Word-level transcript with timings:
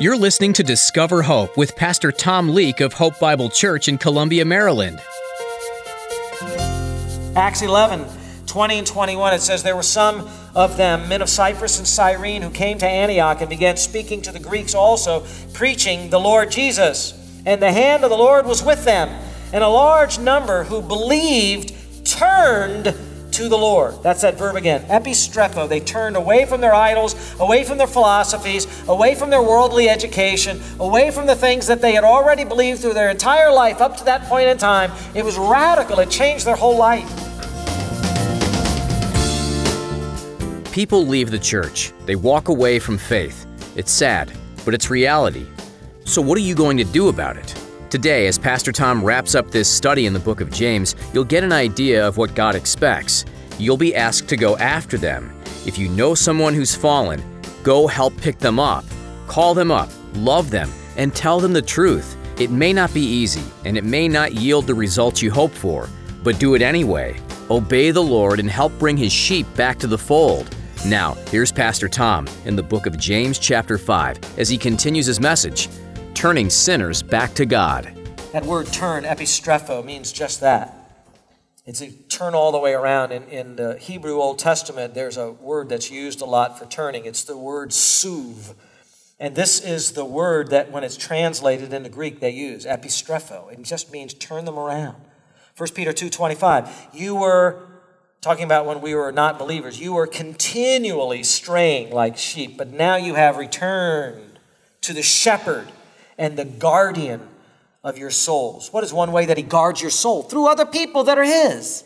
You're 0.00 0.16
listening 0.16 0.52
to 0.52 0.62
Discover 0.62 1.22
Hope 1.22 1.56
with 1.56 1.74
Pastor 1.74 2.12
Tom 2.12 2.50
Leake 2.50 2.78
of 2.78 2.92
Hope 2.92 3.18
Bible 3.18 3.50
Church 3.50 3.88
in 3.88 3.98
Columbia, 3.98 4.44
Maryland. 4.44 5.00
Acts 7.34 7.62
11, 7.62 8.06
20 8.46 8.78
and 8.78 8.86
21, 8.86 9.34
it 9.34 9.40
says, 9.40 9.64
There 9.64 9.74
were 9.74 9.82
some 9.82 10.30
of 10.54 10.76
them, 10.76 11.08
men 11.08 11.20
of 11.20 11.28
Cyprus 11.28 11.78
and 11.78 11.88
Cyrene, 11.88 12.42
who 12.42 12.50
came 12.50 12.78
to 12.78 12.86
Antioch 12.86 13.40
and 13.40 13.50
began 13.50 13.76
speaking 13.76 14.22
to 14.22 14.30
the 14.30 14.38
Greeks 14.38 14.72
also, 14.72 15.26
preaching 15.52 16.10
the 16.10 16.20
Lord 16.20 16.52
Jesus. 16.52 17.12
And 17.44 17.60
the 17.60 17.72
hand 17.72 18.04
of 18.04 18.10
the 18.10 18.16
Lord 18.16 18.46
was 18.46 18.62
with 18.62 18.84
them, 18.84 19.08
and 19.52 19.64
a 19.64 19.68
large 19.68 20.20
number 20.20 20.62
who 20.62 20.80
believed 20.80 21.74
turned 22.06 22.94
to 23.38 23.48
the 23.48 23.56
Lord. 23.56 24.02
That's 24.02 24.22
that 24.22 24.36
verb 24.36 24.56
again. 24.56 24.82
Epistrepho. 24.88 25.68
They 25.68 25.78
turned 25.78 26.16
away 26.16 26.44
from 26.44 26.60
their 26.60 26.74
idols, 26.74 27.14
away 27.38 27.62
from 27.62 27.78
their 27.78 27.86
philosophies, 27.86 28.66
away 28.88 29.14
from 29.14 29.30
their 29.30 29.42
worldly 29.42 29.88
education, 29.88 30.60
away 30.80 31.12
from 31.12 31.26
the 31.26 31.36
things 31.36 31.68
that 31.68 31.80
they 31.80 31.92
had 31.92 32.02
already 32.02 32.42
believed 32.42 32.80
through 32.80 32.94
their 32.94 33.10
entire 33.10 33.52
life 33.52 33.80
up 33.80 33.96
to 33.98 34.04
that 34.04 34.24
point 34.24 34.48
in 34.48 34.58
time. 34.58 34.90
It 35.14 35.24
was 35.24 35.38
radical, 35.38 36.00
it 36.00 36.10
changed 36.10 36.44
their 36.46 36.56
whole 36.56 36.76
life. 36.76 37.08
People 40.72 41.06
leave 41.06 41.30
the 41.30 41.38
church, 41.38 41.92
they 42.06 42.16
walk 42.16 42.48
away 42.48 42.80
from 42.80 42.98
faith. 42.98 43.46
It's 43.76 43.92
sad, 43.92 44.32
but 44.64 44.74
it's 44.74 44.90
reality. 44.90 45.46
So, 46.04 46.20
what 46.20 46.36
are 46.38 46.42
you 46.42 46.56
going 46.56 46.76
to 46.78 46.84
do 46.84 47.08
about 47.08 47.36
it? 47.36 47.54
Today, 47.90 48.26
as 48.26 48.36
Pastor 48.36 48.70
Tom 48.70 49.02
wraps 49.02 49.34
up 49.34 49.50
this 49.50 49.66
study 49.66 50.04
in 50.04 50.12
the 50.12 50.18
book 50.18 50.42
of 50.42 50.52
James, 50.52 50.94
you'll 51.14 51.24
get 51.24 51.42
an 51.42 51.52
idea 51.52 52.06
of 52.06 52.18
what 52.18 52.34
God 52.34 52.54
expects. 52.54 53.24
You'll 53.58 53.78
be 53.78 53.96
asked 53.96 54.28
to 54.28 54.36
go 54.36 54.58
after 54.58 54.98
them. 54.98 55.32
If 55.64 55.78
you 55.78 55.88
know 55.88 56.14
someone 56.14 56.52
who's 56.52 56.74
fallen, 56.74 57.22
go 57.62 57.86
help 57.86 58.14
pick 58.18 58.38
them 58.38 58.60
up. 58.60 58.84
Call 59.26 59.54
them 59.54 59.70
up, 59.70 59.88
love 60.16 60.50
them, 60.50 60.70
and 60.98 61.14
tell 61.14 61.40
them 61.40 61.54
the 61.54 61.62
truth. 61.62 62.14
It 62.38 62.50
may 62.50 62.74
not 62.74 62.92
be 62.92 63.00
easy, 63.00 63.42
and 63.64 63.78
it 63.78 63.84
may 63.84 64.06
not 64.06 64.34
yield 64.34 64.66
the 64.66 64.74
results 64.74 65.22
you 65.22 65.30
hope 65.30 65.52
for, 65.52 65.88
but 66.22 66.38
do 66.38 66.56
it 66.56 66.60
anyway. 66.60 67.18
Obey 67.48 67.90
the 67.90 68.02
Lord 68.02 68.38
and 68.38 68.50
help 68.50 68.78
bring 68.78 68.98
his 68.98 69.12
sheep 69.12 69.46
back 69.54 69.78
to 69.78 69.86
the 69.86 69.96
fold. 69.96 70.54
Now, 70.84 71.14
here's 71.30 71.50
Pastor 71.50 71.88
Tom 71.88 72.28
in 72.44 72.54
the 72.54 72.62
book 72.62 72.84
of 72.84 72.98
James, 72.98 73.38
chapter 73.38 73.78
5, 73.78 74.38
as 74.38 74.50
he 74.50 74.58
continues 74.58 75.06
his 75.06 75.20
message 75.20 75.70
turning 76.18 76.50
sinners 76.50 77.00
back 77.00 77.32
to 77.32 77.46
God. 77.46 77.96
That 78.32 78.44
word 78.44 78.66
turn, 78.72 79.04
epistrepho, 79.04 79.84
means 79.84 80.10
just 80.10 80.40
that. 80.40 80.74
It's 81.64 81.80
a 81.80 81.92
turn 81.92 82.34
all 82.34 82.50
the 82.50 82.58
way 82.58 82.72
around. 82.72 83.12
In, 83.12 83.22
in 83.28 83.54
the 83.54 83.78
Hebrew 83.78 84.16
Old 84.16 84.40
Testament, 84.40 84.94
there's 84.94 85.16
a 85.16 85.30
word 85.30 85.68
that's 85.68 85.92
used 85.92 86.20
a 86.20 86.24
lot 86.24 86.58
for 86.58 86.66
turning. 86.66 87.04
It's 87.04 87.22
the 87.22 87.38
word 87.38 87.70
suv. 87.70 88.56
And 89.20 89.36
this 89.36 89.60
is 89.60 89.92
the 89.92 90.04
word 90.04 90.50
that, 90.50 90.72
when 90.72 90.82
it's 90.82 90.96
translated 90.96 91.72
into 91.72 91.88
Greek, 91.88 92.18
they 92.18 92.30
use, 92.30 92.66
epistrepho. 92.66 93.52
It 93.52 93.62
just 93.62 93.92
means 93.92 94.12
turn 94.12 94.44
them 94.44 94.58
around. 94.58 94.96
1 95.56 95.68
Peter 95.72 95.92
2.25, 95.92 96.68
you 96.92 97.14
were, 97.14 97.62
talking 98.22 98.44
about 98.44 98.66
when 98.66 98.80
we 98.80 98.92
were 98.92 99.12
not 99.12 99.38
believers, 99.38 99.78
you 99.78 99.92
were 99.92 100.08
continually 100.08 101.22
straying 101.22 101.92
like 101.92 102.16
sheep, 102.16 102.58
but 102.58 102.72
now 102.72 102.96
you 102.96 103.14
have 103.14 103.36
returned 103.36 104.40
to 104.80 104.92
the 104.92 105.02
shepherd 105.02 105.68
and 106.18 106.36
the 106.36 106.44
guardian 106.44 107.20
of 107.84 107.96
your 107.96 108.10
souls. 108.10 108.72
What 108.72 108.84
is 108.84 108.92
one 108.92 109.12
way 109.12 109.26
that 109.26 109.36
He 109.36 109.42
guards 109.42 109.80
your 109.80 109.90
soul? 109.90 110.22
Through 110.22 110.48
other 110.48 110.66
people 110.66 111.04
that 111.04 111.18
are 111.18 111.24
His. 111.24 111.84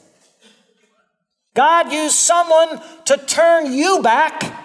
God 1.54 1.92
used 1.92 2.14
someone 2.14 2.80
to 3.04 3.18
turn 3.18 3.72
you 3.72 4.00
back. 4.02 4.58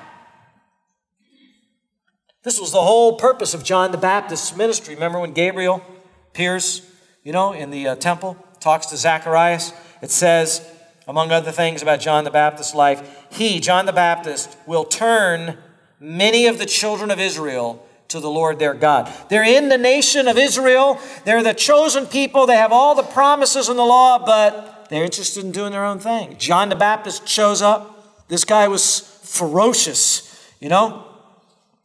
This 2.44 2.62
was 2.62 2.72
the 2.72 2.82
whole 2.82 3.18
purpose 3.18 3.54
of 3.54 3.64
John 3.66 3.92
the 3.92 3.98
Baptist's 3.98 4.56
ministry. 4.56 4.96
Remember 4.96 5.20
when 5.20 5.34
Gabriel 5.34 5.84
appears, 6.30 6.90
you 7.24 7.34
know, 7.34 7.52
in 7.52 7.72
the 7.72 7.90
uh, 7.90 7.96
temple, 7.96 8.38
talks 8.62 8.86
to 8.88 8.98
Zacharias? 8.98 9.74
It 10.02 10.12
says, 10.12 10.66
among 11.08 11.32
other 11.32 11.52
things 11.52 11.82
about 11.82 12.00
John 12.00 12.24
the 12.24 12.32
Baptist's 12.32 12.74
life, 12.74 13.28
he, 13.32 13.60
John 13.60 13.86
the 13.86 13.92
Baptist, 13.92 14.56
will 14.66 14.86
turn 14.86 15.58
many 16.00 16.48
of 16.48 16.58
the 16.58 16.66
children 16.66 17.12
of 17.12 17.20
Israel 17.20 17.86
to 18.10 18.20
the 18.20 18.30
Lord 18.30 18.60
their 18.60 18.74
God. 18.74 19.14
They're 19.30 19.44
in 19.44 19.70
the 19.70 19.78
nation 19.78 20.28
of 20.28 20.38
Israel. 20.38 21.00
They're 21.26 21.44
the 21.44 21.54
chosen 21.54 22.06
people. 22.06 22.46
They 22.46 22.56
have 22.56 22.72
all 22.72 22.96
the 22.96 23.04
promises 23.04 23.70
in 23.70 23.78
the 23.78 23.86
law, 23.86 24.24
but 24.26 24.88
they're 24.90 25.04
interested 25.04 25.44
in 25.44 25.52
doing 25.52 25.72
their 25.72 25.86
own 25.86 26.00
thing. 26.00 26.38
John 26.38 26.70
the 26.70 26.76
Baptist 26.76 27.28
shows 27.28 27.62
up. 27.62 28.28
This 28.28 28.46
guy 28.46 28.68
was 28.68 29.00
ferocious, 29.24 30.54
you 30.60 30.70
know? 30.70 31.04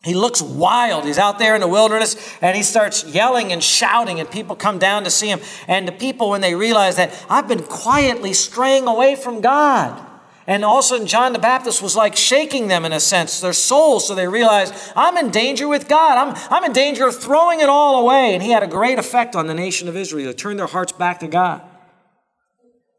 He 0.05 0.15
looks 0.15 0.43
wild. 0.43 1.05
He's 1.05 1.19
out 1.19 1.39
there 1.39 1.55
in 1.55 1.61
the 1.61 1.69
wilderness 1.69 2.17
and 2.41 2.57
he 2.57 2.65
starts 2.65 3.05
yelling 3.05 3.53
and 3.53 3.63
shouting, 3.63 4.19
and 4.19 4.29
people 4.29 4.57
come 4.57 4.81
down 4.81 5.05
to 5.05 5.11
see 5.11 5.29
him. 5.29 5.41
And 5.69 5.87
the 5.87 5.93
people, 5.93 6.31
when 6.31 6.41
they 6.41 6.57
realize 6.57 6.97
that 6.97 7.25
I've 7.31 7.47
been 7.47 7.63
quietly 7.63 8.33
straying 8.33 8.89
away 8.89 9.15
from 9.15 9.41
God, 9.41 10.05
and 10.47 10.65
also, 10.65 11.05
John 11.05 11.33
the 11.33 11.39
Baptist 11.39 11.81
was 11.83 11.95
like 11.95 12.17
shaking 12.17 12.67
them 12.67 12.85
in 12.85 12.93
a 12.93 12.99
sense, 12.99 13.41
their 13.41 13.53
souls, 13.53 14.09
so 14.09 14.15
they 14.15 14.27
realized, 14.27 14.75
I'm 14.97 15.17
in 15.17 15.31
danger 15.31 15.69
with 15.69 15.89
God. 15.89 16.19
I'm, 16.19 16.35
I'm 16.51 16.65
in 16.65 16.73
danger 16.73 17.07
of 17.07 17.17
throwing 17.17 17.61
it 17.61 17.69
all 17.69 18.03
away. 18.03 18.35
And 18.35 18.43
he 18.43 18.51
had 18.51 18.65
a 18.65 18.69
great 18.69 18.99
effect 18.99 19.37
on 19.37 19.47
the 19.47 19.55
nation 19.55 19.89
of 19.89 19.97
Israel. 19.97 20.33
to 20.33 20.37
turn 20.37 20.57
their 20.57 20.67
hearts 20.67 20.93
back 20.93 21.21
to 21.21 21.29
God. 21.29 21.63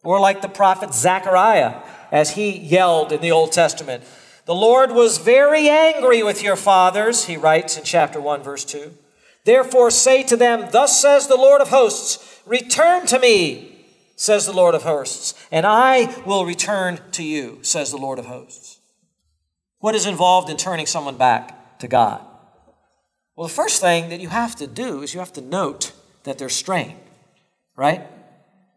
Or 0.03 0.19
like 0.19 0.41
the 0.41 0.49
prophet 0.49 0.93
Zechariah, 0.93 1.81
as 2.11 2.31
he 2.31 2.57
yelled 2.57 3.11
in 3.11 3.21
the 3.21 3.31
Old 3.31 3.51
Testament, 3.51 4.03
The 4.45 4.55
Lord 4.55 4.91
was 4.91 5.17
very 5.17 5.67
angry 5.69 6.23
with 6.23 6.43
your 6.43 6.55
fathers, 6.55 7.25
he 7.25 7.35
writes 7.35 7.77
in 7.77 7.83
chapter 7.83 8.21
1, 8.21 8.41
verse 8.41 8.63
2. 8.63 8.93
Therefore 9.45 9.91
say 9.91 10.23
to 10.23 10.37
them, 10.37 10.69
Thus 10.71 11.01
says 11.01 11.27
the 11.27 11.35
Lord 11.35 11.59
of 11.59 11.69
hosts, 11.69 12.41
Return 12.45 13.05
to 13.07 13.19
me 13.19 13.72
says 14.15 14.45
the 14.45 14.53
Lord 14.53 14.75
of 14.75 14.83
hosts, 14.83 15.33
and 15.51 15.65
I 15.65 16.21
will 16.25 16.45
return 16.45 16.99
to 17.11 17.23
you, 17.23 17.59
says 17.61 17.91
the 17.91 17.97
Lord 17.97 18.19
of 18.19 18.25
hosts. 18.25 18.79
What 19.79 19.95
is 19.95 20.05
involved 20.05 20.49
in 20.49 20.57
turning 20.57 20.85
someone 20.85 21.17
back 21.17 21.79
to 21.79 21.87
God? 21.87 22.25
Well, 23.35 23.47
the 23.47 23.53
first 23.53 23.81
thing 23.81 24.09
that 24.09 24.21
you 24.21 24.29
have 24.29 24.55
to 24.57 24.67
do 24.67 25.01
is 25.01 25.13
you 25.13 25.19
have 25.19 25.33
to 25.33 25.41
note 25.41 25.91
that 26.23 26.37
they're 26.37 26.49
straying, 26.49 26.97
right? 27.75 28.01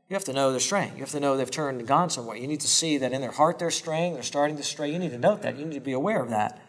You 0.08 0.14
have 0.14 0.24
to 0.24 0.32
know 0.32 0.50
they're 0.50 0.60
straying. 0.60 0.94
You 0.94 1.00
have 1.00 1.10
to 1.10 1.20
know 1.20 1.36
they've 1.36 1.50
turned 1.50 1.78
and 1.78 1.88
gone 1.88 2.10
somewhere. 2.10 2.36
You 2.36 2.46
need 2.46 2.60
to 2.60 2.68
see 2.68 2.96
that 2.98 3.12
in 3.12 3.20
their 3.20 3.32
heart 3.32 3.58
they're 3.58 3.70
straying, 3.70 4.14
they're 4.14 4.22
starting 4.22 4.56
to 4.56 4.62
stray. 4.62 4.90
You 4.90 4.98
need 4.98 5.10
to 5.10 5.18
note 5.18 5.42
that. 5.42 5.58
You 5.58 5.66
need 5.66 5.74
to 5.74 5.80
be 5.80 5.92
aware 5.92 6.22
of 6.22 6.30
that. 6.30 6.60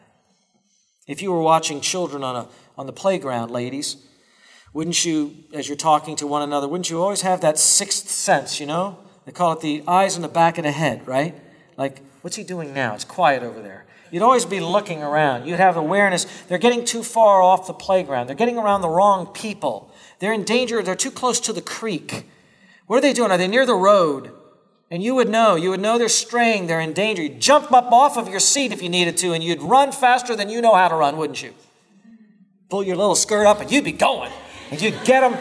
If 1.07 1.21
you 1.21 1.31
were 1.31 1.41
watching 1.41 1.79
children 1.79 2.23
on, 2.23 2.35
a, 2.35 2.47
on 2.77 2.85
the 2.85 2.93
playground, 2.93 3.51
ladies, 3.51 3.97
wouldn't 4.73 5.05
you, 5.05 5.35
as 5.53 5.67
you're 5.67 5.77
talking 5.77 6.15
to 6.17 6.27
one 6.27 6.41
another, 6.41 6.67
wouldn't 6.67 6.89
you 6.89 7.01
always 7.01 7.21
have 7.21 7.41
that 7.41 7.57
sixth 7.57 8.09
sense, 8.09 8.59
you 8.59 8.65
know? 8.65 8.99
They 9.25 9.31
call 9.31 9.53
it 9.53 9.61
the 9.61 9.83
eyes 9.87 10.15
in 10.15 10.21
the 10.21 10.27
back 10.27 10.57
of 10.57 10.63
the 10.63 10.71
head, 10.71 11.07
right? 11.07 11.35
Like, 11.77 12.01
what's 12.21 12.35
he 12.35 12.43
doing 12.43 12.73
now? 12.73 12.93
It's 12.93 13.03
quiet 13.03 13.43
over 13.43 13.61
there. 13.61 13.85
You'd 14.11 14.23
always 14.23 14.45
be 14.45 14.59
looking 14.59 15.03
around. 15.03 15.47
You'd 15.47 15.59
have 15.59 15.75
awareness. 15.75 16.25
They're 16.47 16.57
getting 16.57 16.85
too 16.85 17.03
far 17.03 17.41
off 17.41 17.67
the 17.67 17.73
playground. 17.73 18.27
They're 18.27 18.35
getting 18.35 18.57
around 18.57 18.81
the 18.81 18.89
wrong 18.89 19.27
people. 19.27 19.91
They're 20.19 20.33
in 20.33 20.43
danger. 20.43 20.81
They're 20.81 20.95
too 20.95 21.11
close 21.11 21.39
to 21.41 21.53
the 21.53 21.61
creek. 21.61 22.25
What 22.85 22.97
are 22.97 23.01
they 23.01 23.13
doing? 23.13 23.31
Are 23.31 23.37
they 23.37 23.49
near 23.49 23.65
the 23.65 23.75
road? 23.75 24.31
And 24.89 25.03
you 25.03 25.15
would 25.15 25.27
know. 25.27 25.55
You 25.55 25.71
would 25.71 25.81
know 25.81 25.97
they're 25.97 26.07
straying. 26.07 26.67
They're 26.67 26.79
in 26.79 26.93
danger. 26.93 27.21
You'd 27.21 27.41
jump 27.41 27.73
up 27.73 27.91
off 27.91 28.17
of 28.17 28.29
your 28.29 28.39
seat 28.39 28.71
if 28.71 28.81
you 28.81 28.87
needed 28.87 29.17
to, 29.17 29.33
and 29.33 29.43
you'd 29.43 29.61
run 29.61 29.91
faster 29.91 30.35
than 30.35 30.49
you 30.49 30.61
know 30.61 30.73
how 30.73 30.87
to 30.87 30.95
run, 30.95 31.17
wouldn't 31.17 31.43
you? 31.43 31.53
Pull 32.69 32.83
your 32.83 32.95
little 32.95 33.15
skirt 33.15 33.45
up, 33.45 33.59
and 33.59 33.69
you'd 33.69 33.83
be 33.83 33.91
going. 33.91 34.31
And 34.71 34.81
you 34.81 34.91
get 34.91 35.21
them, 35.21 35.37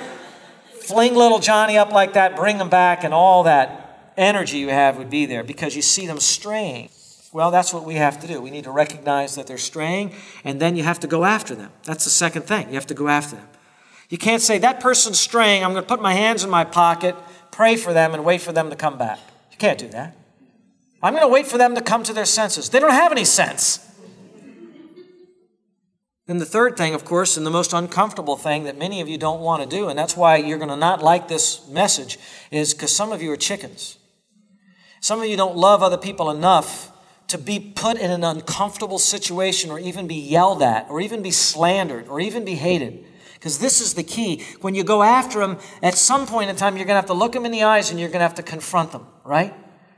fling 0.81 1.15
little 1.15 1.39
Johnny 1.39 1.77
up 1.79 1.91
like 1.91 2.13
that, 2.15 2.37
bring 2.37 2.59
them 2.59 2.69
back, 2.69 3.05
and 3.05 3.13
all 3.13 3.43
that 3.45 4.13
energy 4.17 4.59
you 4.59 4.69
have 4.69 4.97
would 4.99 5.11
be 5.11 5.27
there 5.27 5.43
because 5.43 5.77
you 5.77 5.83
see 5.83 6.07
them 6.07 6.21
straying. 6.21 6.91
Well, 7.33 7.51
that's 7.51 7.75
what 7.75 7.85
we 7.85 7.97
have 7.97 8.21
to 8.21 8.27
do. 8.27 8.41
We 8.41 8.51
need 8.51 8.65
to 8.65 8.71
recognize 8.71 9.35
that 9.35 9.47
they're 9.47 9.59
straying, 9.59 10.13
and 10.45 10.61
then 10.61 10.77
you 10.77 10.85
have 10.85 11.01
to 11.01 11.07
go 11.07 11.25
after 11.25 11.55
them. 11.55 11.71
That's 11.85 12.05
the 12.05 12.11
second 12.11 12.43
thing. 12.43 12.69
You 12.69 12.75
have 12.75 12.87
to 12.87 12.95
go 12.95 13.09
after 13.09 13.37
them. 13.37 13.47
You 14.09 14.19
can't 14.19 14.41
say, 14.41 14.59
that 14.59 14.81
person's 14.81 15.19
straying, 15.19 15.65
I'm 15.65 15.73
going 15.73 15.83
to 15.83 15.89
put 15.89 16.01
my 16.01 16.15
hands 16.15 16.45
in 16.45 16.51
my 16.51 16.65
pocket, 16.65 17.17
pray 17.51 17.77
for 17.77 17.93
them, 17.93 18.15
and 18.15 18.25
wait 18.25 18.41
for 18.41 18.53
them 18.53 18.71
to 18.71 18.77
come 18.77 18.97
back. 18.97 19.19
You 19.51 19.59
can't 19.59 19.79
do 19.79 19.89
that. 19.89 20.17
I'm 21.03 21.13
going 21.13 21.25
to 21.25 21.33
wait 21.33 21.47
for 21.47 21.59
them 21.59 21.75
to 21.75 21.81
come 21.81 22.03
to 22.05 22.13
their 22.13 22.25
senses. 22.25 22.71
They 22.71 22.79
don't 22.79 22.91
have 22.93 23.13
any 23.13 23.25
sense. 23.25 23.81
Then 26.27 26.39
the 26.39 26.45
third 26.45 26.77
thing, 26.77 26.93
of 26.93 27.05
course, 27.05 27.37
and 27.37 27.47
the 27.47 27.51
most 27.51 27.73
uncomfortable 27.73 28.37
thing 28.37 28.65
that 28.65 28.77
many 28.77 29.01
of 29.01 29.09
you 29.09 29.17
don't 29.17 29.41
want 29.41 29.63
to 29.63 29.69
do, 29.69 29.89
and 29.89 29.97
that's 29.97 30.17
why 30.17 30.37
you're 30.37 30.59
going 30.59 30.71
to 30.71 30.77
not 30.77 31.03
like 31.03 31.29
this 31.29 31.69
message, 31.69 32.19
is 32.51 32.75
because 32.75 32.95
some 32.95 33.13
of 33.13 33.23
you 33.23 33.31
are 33.31 33.37
chickens. 33.37 33.99
Some 35.01 35.21
of 35.21 35.27
you 35.27 35.37
don't 35.37 35.57
love 35.57 35.85
other 35.85 35.97
people 35.97 36.31
enough 36.31 36.91
to 37.29 37.39
be 37.39 37.61
put 37.61 37.97
in 37.97 38.11
an 38.11 38.25
uncomfortable 38.25 38.99
situation 38.99 39.71
or 39.71 39.79
even 39.79 40.09
be 40.09 40.17
yelled 40.17 40.63
at 40.63 40.87
or 40.91 41.01
even 41.01 41.23
be 41.23 41.31
slandered 41.31 42.09
or 42.09 42.21
even 42.21 42.45
be 42.45 42.55
hated. 42.55 43.05
Because 43.35 43.59
this 43.59 43.81
is 43.81 43.95
the 43.95 44.03
key. 44.03 44.43
When 44.63 44.75
you 44.75 44.83
go 44.83 45.03
after 45.03 45.41
them, 45.41 45.59
at 45.83 45.95
some 45.95 46.27
point 46.27 46.51
in 46.51 46.57
time, 46.57 46.77
you're 46.77 46.87
going 46.87 46.95
to 46.95 47.01
have 47.01 47.07
to 47.07 47.15
look 47.15 47.33
them 47.33 47.45
in 47.45 47.53
the 47.53 47.63
eyes 47.63 47.91
and 47.91 48.01
you're 48.01 48.09
going 48.09 48.21
to 48.21 48.27
have 48.27 48.35
to 48.35 48.43
confront 48.43 48.91
them, 48.91 49.07
right? 49.25 49.55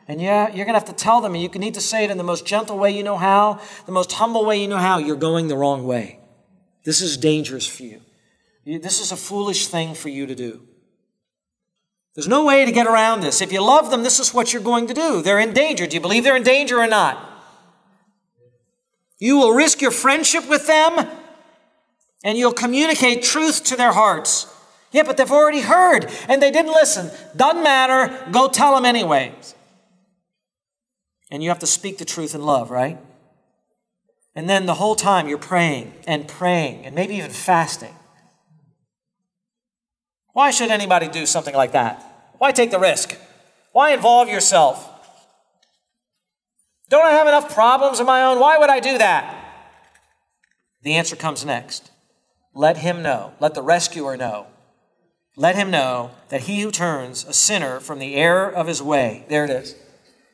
And 0.08 0.20
yeah, 0.20 0.48
you're 0.48 0.64
going 0.64 0.74
to 0.74 0.80
have 0.80 0.88
to 0.88 0.94
tell 0.94 1.20
them, 1.20 1.34
and 1.34 1.42
you 1.42 1.48
need 1.50 1.74
to 1.74 1.82
say 1.82 2.02
it 2.02 2.10
in 2.10 2.16
the 2.16 2.24
most 2.24 2.46
gentle 2.46 2.78
way 2.78 2.90
you 2.90 3.02
know 3.02 3.18
how, 3.18 3.60
the 3.84 3.92
most 3.92 4.12
humble 4.12 4.44
way 4.46 4.60
you 4.60 4.66
know 4.66 4.78
how, 4.78 4.96
you're 4.98 5.16
going 5.16 5.48
the 5.48 5.56
wrong 5.56 5.86
way. 5.86 6.17
This 6.88 7.02
is 7.02 7.18
dangerous 7.18 7.66
for 7.66 7.82
you. 7.82 8.00
This 8.64 8.98
is 9.02 9.12
a 9.12 9.16
foolish 9.16 9.66
thing 9.66 9.92
for 9.92 10.08
you 10.08 10.24
to 10.24 10.34
do. 10.34 10.62
There's 12.14 12.26
no 12.26 12.46
way 12.46 12.64
to 12.64 12.72
get 12.72 12.86
around 12.86 13.20
this. 13.20 13.42
If 13.42 13.52
you 13.52 13.62
love 13.62 13.90
them, 13.90 14.04
this 14.04 14.18
is 14.18 14.32
what 14.32 14.54
you're 14.54 14.62
going 14.62 14.86
to 14.86 14.94
do. 14.94 15.20
They're 15.20 15.38
in 15.38 15.52
danger. 15.52 15.86
Do 15.86 15.96
you 15.96 16.00
believe 16.00 16.24
they're 16.24 16.34
in 16.34 16.44
danger 16.44 16.78
or 16.78 16.86
not? 16.86 17.22
You 19.18 19.36
will 19.36 19.52
risk 19.52 19.82
your 19.82 19.90
friendship 19.90 20.48
with 20.48 20.66
them 20.66 21.06
and 22.24 22.38
you'll 22.38 22.54
communicate 22.54 23.22
truth 23.22 23.64
to 23.64 23.76
their 23.76 23.92
hearts. 23.92 24.46
Yeah, 24.90 25.02
but 25.02 25.18
they've 25.18 25.30
already 25.30 25.60
heard 25.60 26.10
and 26.26 26.40
they 26.40 26.50
didn't 26.50 26.72
listen. 26.72 27.10
Doesn't 27.36 27.62
matter. 27.62 28.30
Go 28.30 28.48
tell 28.48 28.74
them 28.74 28.86
anyways. 28.86 29.54
And 31.30 31.42
you 31.42 31.50
have 31.50 31.58
to 31.58 31.66
speak 31.66 31.98
the 31.98 32.06
truth 32.06 32.34
in 32.34 32.40
love, 32.40 32.70
right? 32.70 32.96
And 34.38 34.48
then 34.48 34.66
the 34.66 34.74
whole 34.74 34.94
time 34.94 35.28
you're 35.28 35.36
praying 35.36 35.94
and 36.06 36.28
praying 36.28 36.84
and 36.84 36.94
maybe 36.94 37.16
even 37.16 37.32
fasting. 37.32 37.96
Why 40.32 40.52
should 40.52 40.70
anybody 40.70 41.08
do 41.08 41.26
something 41.26 41.56
like 41.56 41.72
that? 41.72 42.30
Why 42.38 42.52
take 42.52 42.70
the 42.70 42.78
risk? 42.78 43.18
Why 43.72 43.90
involve 43.90 44.28
yourself? 44.28 44.88
Don't 46.88 47.04
I 47.04 47.10
have 47.10 47.26
enough 47.26 47.52
problems 47.52 47.98
of 47.98 48.06
my 48.06 48.22
own? 48.22 48.38
Why 48.38 48.58
would 48.58 48.70
I 48.70 48.78
do 48.78 48.96
that? 48.98 49.34
The 50.82 50.94
answer 50.94 51.16
comes 51.16 51.44
next. 51.44 51.90
Let 52.54 52.76
him 52.76 53.02
know, 53.02 53.32
let 53.40 53.54
the 53.54 53.62
rescuer 53.62 54.16
know. 54.16 54.46
Let 55.36 55.56
him 55.56 55.68
know 55.68 56.12
that 56.28 56.42
he 56.42 56.60
who 56.60 56.70
turns 56.70 57.24
a 57.24 57.32
sinner 57.32 57.80
from 57.80 57.98
the 57.98 58.14
error 58.14 58.48
of 58.48 58.68
his 58.68 58.80
way, 58.80 59.24
there 59.28 59.44
it 59.44 59.50
is. 59.50 59.74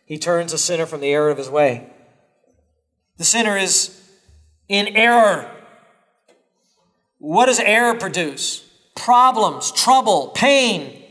He 0.04 0.18
turns 0.18 0.52
a 0.52 0.58
sinner 0.58 0.84
from 0.84 1.00
the 1.00 1.10
error 1.10 1.30
of 1.30 1.38
his 1.38 1.48
way. 1.48 1.93
The 3.16 3.24
sinner 3.24 3.56
is 3.56 4.00
in 4.68 4.88
error. 4.88 5.50
What 7.18 7.46
does 7.46 7.60
error 7.60 7.94
produce? 7.94 8.68
Problems, 8.96 9.72
trouble, 9.72 10.28
pain, 10.34 11.02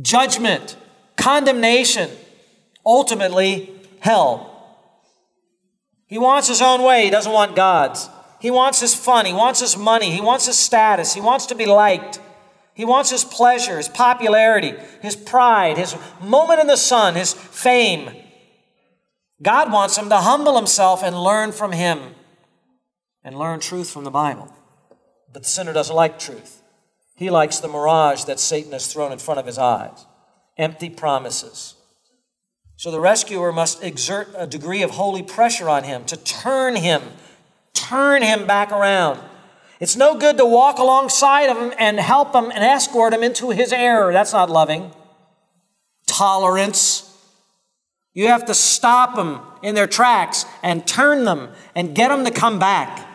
judgment, 0.00 0.76
condemnation, 1.16 2.10
ultimately, 2.84 3.72
hell. 4.00 4.48
He 6.06 6.18
wants 6.18 6.48
his 6.48 6.60
own 6.60 6.82
way, 6.82 7.04
he 7.04 7.10
doesn't 7.10 7.32
want 7.32 7.56
God's. 7.56 8.08
He 8.40 8.50
wants 8.50 8.80
his 8.80 8.94
fun, 8.94 9.24
he 9.24 9.32
wants 9.32 9.60
his 9.60 9.76
money, 9.76 10.10
he 10.10 10.20
wants 10.20 10.46
his 10.46 10.58
status, 10.58 11.14
he 11.14 11.20
wants 11.20 11.46
to 11.46 11.54
be 11.54 11.66
liked. 11.66 12.18
He 12.74 12.84
wants 12.84 13.10
his 13.10 13.24
pleasure, 13.24 13.76
his 13.76 13.88
popularity, 13.88 14.74
his 15.02 15.14
pride, 15.14 15.76
his 15.76 15.94
moment 16.20 16.60
in 16.60 16.66
the 16.66 16.76
sun, 16.76 17.14
his 17.14 17.32
fame. 17.34 18.10
God 19.42 19.72
wants 19.72 19.98
him 19.98 20.08
to 20.08 20.18
humble 20.18 20.56
himself 20.56 21.02
and 21.02 21.20
learn 21.20 21.52
from 21.52 21.72
him 21.72 22.14
and 23.24 23.36
learn 23.36 23.60
truth 23.60 23.90
from 23.90 24.04
the 24.04 24.10
Bible. 24.10 24.54
But 25.32 25.42
the 25.42 25.48
sinner 25.48 25.72
doesn't 25.72 25.94
like 25.94 26.18
truth. 26.18 26.62
He 27.16 27.30
likes 27.30 27.58
the 27.58 27.68
mirage 27.68 28.24
that 28.24 28.40
Satan 28.40 28.72
has 28.72 28.92
thrown 28.92 29.12
in 29.12 29.18
front 29.18 29.40
of 29.40 29.46
his 29.46 29.58
eyes 29.58 30.06
empty 30.58 30.90
promises. 30.90 31.74
So 32.76 32.90
the 32.90 33.00
rescuer 33.00 33.52
must 33.52 33.82
exert 33.82 34.28
a 34.36 34.46
degree 34.46 34.82
of 34.82 34.90
holy 34.90 35.22
pressure 35.22 35.68
on 35.68 35.84
him 35.84 36.04
to 36.06 36.16
turn 36.16 36.76
him, 36.76 37.02
turn 37.72 38.22
him 38.22 38.46
back 38.46 38.70
around. 38.70 39.20
It's 39.80 39.96
no 39.96 40.16
good 40.16 40.36
to 40.36 40.44
walk 40.44 40.78
alongside 40.78 41.48
of 41.48 41.56
him 41.56 41.72
and 41.78 41.98
help 41.98 42.34
him 42.34 42.50
and 42.50 42.62
escort 42.62 43.14
him 43.14 43.22
into 43.22 43.50
his 43.50 43.72
error. 43.72 44.12
That's 44.12 44.32
not 44.32 44.50
loving. 44.50 44.92
Tolerance. 46.06 47.11
You 48.14 48.28
have 48.28 48.44
to 48.46 48.54
stop 48.54 49.16
them 49.16 49.40
in 49.62 49.74
their 49.74 49.86
tracks 49.86 50.44
and 50.62 50.86
turn 50.86 51.24
them 51.24 51.50
and 51.74 51.94
get 51.94 52.08
them 52.08 52.24
to 52.24 52.30
come 52.30 52.58
back 52.58 53.08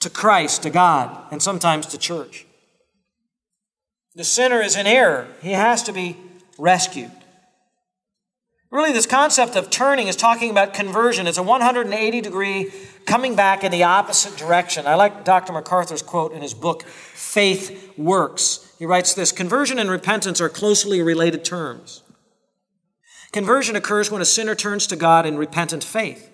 to 0.00 0.10
Christ, 0.10 0.62
to 0.62 0.70
God, 0.70 1.16
and 1.30 1.42
sometimes 1.42 1.86
to 1.86 1.98
church. 1.98 2.46
The 4.14 4.24
sinner 4.24 4.60
is 4.60 4.76
in 4.76 4.86
error. 4.86 5.26
He 5.42 5.52
has 5.52 5.82
to 5.84 5.92
be 5.92 6.16
rescued. 6.58 7.10
Really, 8.70 8.92
this 8.92 9.06
concept 9.06 9.56
of 9.56 9.70
turning 9.70 10.08
is 10.08 10.16
talking 10.16 10.50
about 10.50 10.74
conversion. 10.74 11.26
It's 11.26 11.38
a 11.38 11.42
180 11.42 12.20
degree 12.20 12.72
coming 13.06 13.36
back 13.36 13.62
in 13.62 13.70
the 13.70 13.84
opposite 13.84 14.36
direction. 14.36 14.86
I 14.86 14.94
like 14.94 15.24
Dr. 15.24 15.52
MacArthur's 15.52 16.02
quote 16.02 16.32
in 16.32 16.42
his 16.42 16.54
book, 16.54 16.82
Faith 16.84 17.92
Works. 17.98 18.74
He 18.78 18.86
writes 18.86 19.14
this 19.14 19.32
Conversion 19.32 19.78
and 19.78 19.90
repentance 19.90 20.40
are 20.40 20.48
closely 20.48 21.02
related 21.02 21.44
terms. 21.44 22.02
Conversion 23.34 23.74
occurs 23.74 24.12
when 24.12 24.22
a 24.22 24.24
sinner 24.24 24.54
turns 24.54 24.86
to 24.86 24.94
God 24.94 25.26
in 25.26 25.36
repentant 25.36 25.82
faith. 25.82 26.30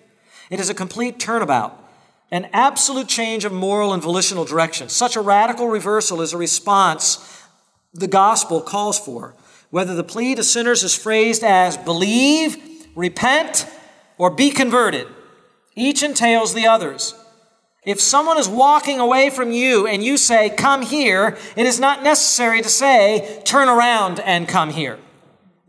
It 0.51 0.59
is 0.59 0.69
a 0.69 0.75
complete 0.75 1.17
turnabout, 1.17 1.83
an 2.29 2.47
absolute 2.53 3.07
change 3.07 3.43
of 3.43 3.51
moral 3.51 3.91
and 3.91 4.03
volitional 4.03 4.45
direction. 4.45 4.87
Such 4.87 5.15
a 5.15 5.21
radical 5.21 5.67
reversal 5.67 6.21
is 6.21 6.31
a 6.31 6.37
response 6.37 7.43
the 7.91 8.07
gospel 8.07 8.61
calls 8.61 8.99
for. 8.99 9.33
Whether 9.71 9.95
the 9.95 10.03
plea 10.03 10.35
to 10.35 10.43
sinners 10.43 10.83
is 10.83 10.95
phrased 10.95 11.43
as 11.43 11.75
believe, 11.75 12.55
repent, 12.95 13.65
or 14.19 14.29
be 14.29 14.51
converted, 14.51 15.07
each 15.75 16.03
entails 16.03 16.53
the 16.53 16.67
others. 16.67 17.15
If 17.83 17.99
someone 17.99 18.37
is 18.37 18.47
walking 18.47 18.99
away 18.99 19.31
from 19.31 19.51
you 19.51 19.87
and 19.87 20.03
you 20.03 20.17
say, 20.17 20.51
Come 20.51 20.83
here, 20.83 21.35
it 21.55 21.65
is 21.65 21.79
not 21.79 22.03
necessary 22.03 22.61
to 22.61 22.69
say, 22.69 23.41
Turn 23.43 23.69
around 23.69 24.19
and 24.19 24.47
come 24.47 24.69
here. 24.69 24.99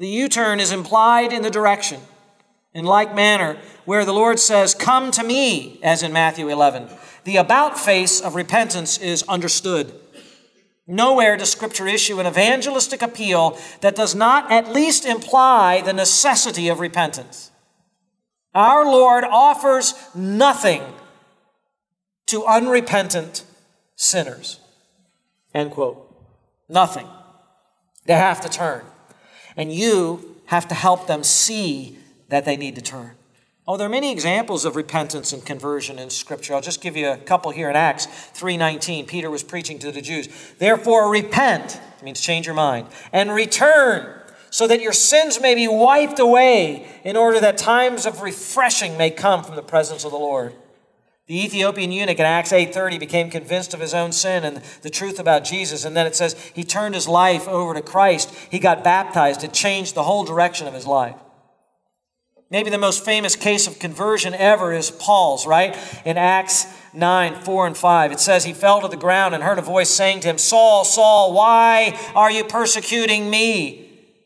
The 0.02 0.08
U 0.08 0.28
turn 0.28 0.58
is 0.58 0.72
implied 0.72 1.32
in 1.32 1.42
the 1.42 1.50
direction. 1.50 2.00
In 2.74 2.84
like 2.84 3.14
manner, 3.14 3.56
where 3.84 4.04
the 4.04 4.12
Lord 4.12 4.40
says, 4.40 4.74
Come 4.74 5.12
to 5.12 5.22
me, 5.22 5.78
as 5.80 6.02
in 6.02 6.12
Matthew 6.12 6.48
11, 6.48 6.88
the 7.22 7.36
about 7.36 7.78
face 7.78 8.20
of 8.20 8.34
repentance 8.34 8.98
is 8.98 9.22
understood. 9.28 9.94
Nowhere 10.88 11.36
does 11.36 11.52
Scripture 11.52 11.86
issue 11.86 12.18
an 12.18 12.26
evangelistic 12.26 13.00
appeal 13.00 13.56
that 13.80 13.94
does 13.94 14.12
not 14.12 14.50
at 14.50 14.72
least 14.72 15.06
imply 15.06 15.80
the 15.80 15.92
necessity 15.92 16.68
of 16.68 16.80
repentance. 16.80 17.52
Our 18.56 18.84
Lord 18.84 19.22
offers 19.22 19.94
nothing 20.16 20.82
to 22.26 22.44
unrepentant 22.44 23.44
sinners. 23.94 24.58
End 25.54 25.70
quote. 25.70 26.12
Nothing. 26.68 27.06
They 28.06 28.14
have 28.14 28.40
to 28.40 28.48
turn. 28.48 28.82
And 29.56 29.72
you 29.72 30.36
have 30.46 30.68
to 30.68 30.74
help 30.74 31.06
them 31.06 31.22
see 31.24 31.98
that 32.28 32.44
they 32.44 32.56
need 32.56 32.74
to 32.76 32.82
turn. 32.82 33.12
Oh, 33.66 33.76
there 33.76 33.86
are 33.86 33.90
many 33.90 34.10
examples 34.10 34.64
of 34.64 34.74
repentance 34.74 35.32
and 35.32 35.44
conversion 35.46 35.98
in 35.98 36.10
Scripture. 36.10 36.54
I'll 36.54 36.60
just 36.60 36.82
give 36.82 36.96
you 36.96 37.08
a 37.08 37.16
couple 37.16 37.52
here 37.52 37.70
in 37.70 37.76
Acts 37.76 38.06
3.19. 38.06 39.06
Peter 39.06 39.30
was 39.30 39.44
preaching 39.44 39.78
to 39.78 39.92
the 39.92 40.02
Jews. 40.02 40.28
Therefore, 40.58 41.08
repent, 41.08 41.80
it 41.98 42.02
means 42.02 42.20
change 42.20 42.46
your 42.46 42.56
mind, 42.56 42.88
and 43.12 43.30
return, 43.32 44.20
so 44.50 44.66
that 44.66 44.80
your 44.80 44.92
sins 44.92 45.40
may 45.40 45.54
be 45.54 45.68
wiped 45.68 46.18
away, 46.18 46.86
in 47.04 47.16
order 47.16 47.38
that 47.38 47.56
times 47.56 48.04
of 48.04 48.20
refreshing 48.20 48.98
may 48.98 49.10
come 49.10 49.44
from 49.44 49.54
the 49.54 49.62
presence 49.62 50.04
of 50.04 50.10
the 50.10 50.18
Lord. 50.18 50.52
The 51.32 51.42
Ethiopian 51.46 51.90
eunuch 51.92 52.18
in 52.18 52.26
Acts 52.26 52.52
8:30 52.52 52.98
became 52.98 53.30
convinced 53.30 53.72
of 53.72 53.80
his 53.80 53.94
own 53.94 54.12
sin 54.12 54.44
and 54.44 54.60
the 54.82 54.90
truth 54.90 55.18
about 55.18 55.44
Jesus 55.44 55.86
and 55.86 55.96
then 55.96 56.06
it 56.06 56.14
says 56.14 56.36
he 56.52 56.62
turned 56.62 56.94
his 56.94 57.08
life 57.08 57.48
over 57.48 57.72
to 57.72 57.80
Christ. 57.80 58.28
He 58.50 58.58
got 58.58 58.84
baptized. 58.84 59.42
It 59.42 59.54
changed 59.54 59.94
the 59.94 60.02
whole 60.02 60.24
direction 60.24 60.66
of 60.66 60.74
his 60.74 60.86
life. 60.86 61.16
Maybe 62.50 62.68
the 62.68 62.76
most 62.76 63.02
famous 63.02 63.34
case 63.34 63.66
of 63.66 63.78
conversion 63.78 64.34
ever 64.34 64.74
is 64.74 64.90
Paul's, 64.90 65.46
right? 65.46 65.74
In 66.04 66.18
Acts 66.18 66.66
9, 66.92 67.36
4 67.36 67.66
and 67.66 67.78
5. 67.78 68.12
It 68.12 68.20
says, 68.20 68.44
He 68.44 68.52
fell 68.52 68.82
to 68.82 68.88
the 68.88 68.98
ground 68.98 69.34
and 69.34 69.42
heard 69.42 69.58
a 69.58 69.62
voice 69.62 69.88
saying 69.88 70.20
to 70.20 70.28
him, 70.28 70.36
Saul, 70.36 70.84
Saul, 70.84 71.32
why 71.32 71.98
are 72.14 72.30
you 72.30 72.44
persecuting 72.44 73.30
me? 73.30 73.81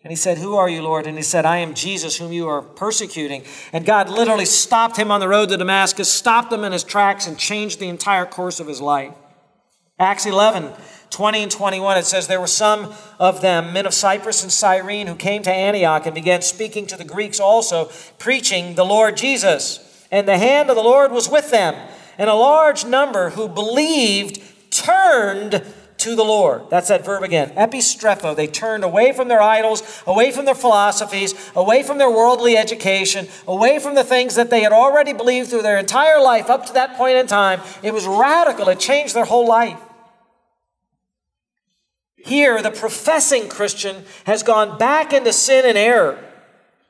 And 0.06 0.12
he 0.12 0.16
said, 0.16 0.38
Who 0.38 0.54
are 0.54 0.68
you, 0.68 0.82
Lord? 0.82 1.08
And 1.08 1.16
he 1.16 1.22
said, 1.24 1.44
I 1.44 1.56
am 1.56 1.74
Jesus, 1.74 2.16
whom 2.16 2.32
you 2.32 2.46
are 2.46 2.62
persecuting. 2.62 3.42
And 3.72 3.84
God 3.84 4.08
literally 4.08 4.44
stopped 4.44 4.96
him 4.96 5.10
on 5.10 5.18
the 5.18 5.26
road 5.26 5.48
to 5.48 5.56
Damascus, 5.56 6.08
stopped 6.08 6.52
him 6.52 6.62
in 6.62 6.70
his 6.70 6.84
tracks, 6.84 7.26
and 7.26 7.36
changed 7.36 7.80
the 7.80 7.88
entire 7.88 8.24
course 8.24 8.60
of 8.60 8.68
his 8.68 8.80
life. 8.80 9.12
Acts 9.98 10.24
11, 10.24 10.74
20 11.10 11.42
and 11.42 11.50
21, 11.50 11.96
it 11.96 12.04
says, 12.04 12.28
There 12.28 12.38
were 12.38 12.46
some 12.46 12.94
of 13.18 13.40
them, 13.40 13.72
men 13.72 13.84
of 13.84 13.94
Cyprus 13.94 14.44
and 14.44 14.52
Cyrene, 14.52 15.08
who 15.08 15.16
came 15.16 15.42
to 15.42 15.52
Antioch 15.52 16.06
and 16.06 16.14
began 16.14 16.40
speaking 16.40 16.86
to 16.86 16.96
the 16.96 17.02
Greeks 17.02 17.40
also, 17.40 17.90
preaching 18.20 18.76
the 18.76 18.84
Lord 18.84 19.16
Jesus. 19.16 20.06
And 20.12 20.28
the 20.28 20.38
hand 20.38 20.70
of 20.70 20.76
the 20.76 20.82
Lord 20.82 21.10
was 21.10 21.28
with 21.28 21.50
them. 21.50 21.74
And 22.16 22.30
a 22.30 22.34
large 22.34 22.84
number 22.84 23.30
who 23.30 23.48
believed 23.48 24.40
turned 24.70 25.64
to 26.06 26.16
the 26.16 26.24
Lord. 26.24 26.70
That's 26.70 26.88
that 26.88 27.04
verb 27.04 27.22
again. 27.22 27.50
Epistrepho. 27.50 28.34
They 28.34 28.46
turned 28.46 28.84
away 28.84 29.12
from 29.12 29.28
their 29.28 29.42
idols, 29.42 29.82
away 30.06 30.32
from 30.32 30.44
their 30.44 30.54
philosophies, 30.54 31.34
away 31.54 31.82
from 31.82 31.98
their 31.98 32.10
worldly 32.10 32.56
education, 32.56 33.28
away 33.46 33.78
from 33.78 33.94
the 33.94 34.04
things 34.04 34.36
that 34.36 34.48
they 34.50 34.62
had 34.62 34.72
already 34.72 35.12
believed 35.12 35.50
through 35.50 35.62
their 35.62 35.78
entire 35.78 36.20
life 36.20 36.48
up 36.48 36.66
to 36.66 36.72
that 36.74 36.96
point 36.96 37.16
in 37.16 37.26
time. 37.26 37.60
It 37.82 37.92
was 37.92 38.06
radical. 38.06 38.68
It 38.68 38.80
changed 38.80 39.14
their 39.14 39.24
whole 39.24 39.46
life. 39.46 39.80
Here, 42.16 42.62
the 42.62 42.70
professing 42.70 43.48
Christian 43.48 44.04
has 44.24 44.42
gone 44.42 44.78
back 44.78 45.12
into 45.12 45.32
sin 45.32 45.64
and 45.64 45.76
error. 45.76 46.18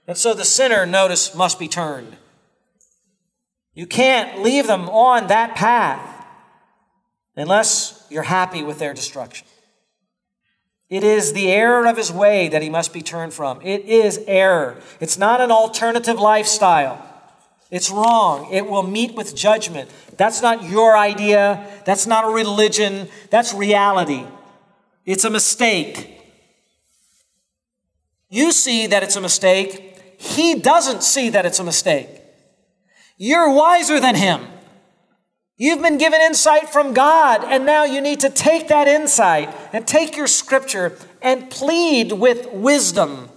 And 0.06 0.16
so 0.16 0.35
the 0.35 0.44
sinner, 0.44 0.87
notice, 0.87 1.35
must 1.35 1.58
be 1.58 1.68
turned. 1.68 2.16
You 3.75 3.87
can't 3.87 4.42
leave 4.42 4.66
them 4.66 4.88
on 4.88 5.26
that 5.26 5.54
path. 5.54 6.25
unless 7.37 7.95
you're 8.10 8.22
happy 8.22 8.62
with 8.62 8.78
their 8.78 8.94
destruction. 8.94 9.46
It 10.88 11.02
is 11.02 11.32
the 11.32 11.50
error 11.50 11.86
of 11.86 11.96
his 11.96 12.12
way 12.12 12.48
that 12.48 12.62
he 12.62 12.70
must 12.70 12.92
be 12.92 13.02
turned 13.02 13.34
from. 13.34 13.60
It 13.62 13.84
is 13.86 14.22
error. 14.26 14.76
It's 15.00 15.18
not 15.18 15.40
an 15.40 15.50
alternative 15.50 16.20
lifestyle. 16.20 17.02
It's 17.70 17.90
wrong. 17.90 18.48
It 18.52 18.66
will 18.70 18.84
meet 18.84 19.14
with 19.14 19.34
judgment. 19.34 19.90
That's 20.16 20.40
not 20.40 20.62
your 20.62 20.96
idea. 20.96 21.66
That's 21.84 22.06
not 22.06 22.25
a 22.25 22.28
religion. 22.28 23.08
That's 23.30 23.52
reality. 23.52 24.25
It's 25.04 25.25
a 25.25 25.30
mistake. 25.30 26.20
You 28.28 28.52
see 28.52 28.86
that 28.86 29.02
it's 29.02 29.16
a 29.16 29.20
mistake. 29.20 29.98
He 30.18 30.54
doesn't 30.54 31.02
see 31.02 31.30
that 31.30 31.44
it's 31.44 31.58
a 31.58 31.64
mistake. 31.64 32.08
You're 33.16 33.52
wiser 33.52 33.98
than 33.98 34.14
him. 34.14 34.46
You've 35.58 35.80
been 35.80 35.96
given 35.96 36.20
insight 36.20 36.68
from 36.68 36.92
God, 36.92 37.42
and 37.44 37.64
now 37.64 37.84
you 37.84 38.00
need 38.00 38.20
to 38.20 38.30
take 38.30 38.68
that 38.68 38.86
insight 38.86 39.54
and 39.72 39.86
take 39.86 40.16
your 40.16 40.26
scripture 40.26 40.98
and 41.22 41.50
plead 41.50 42.12
with 42.12 42.52
wisdom. 42.52 43.30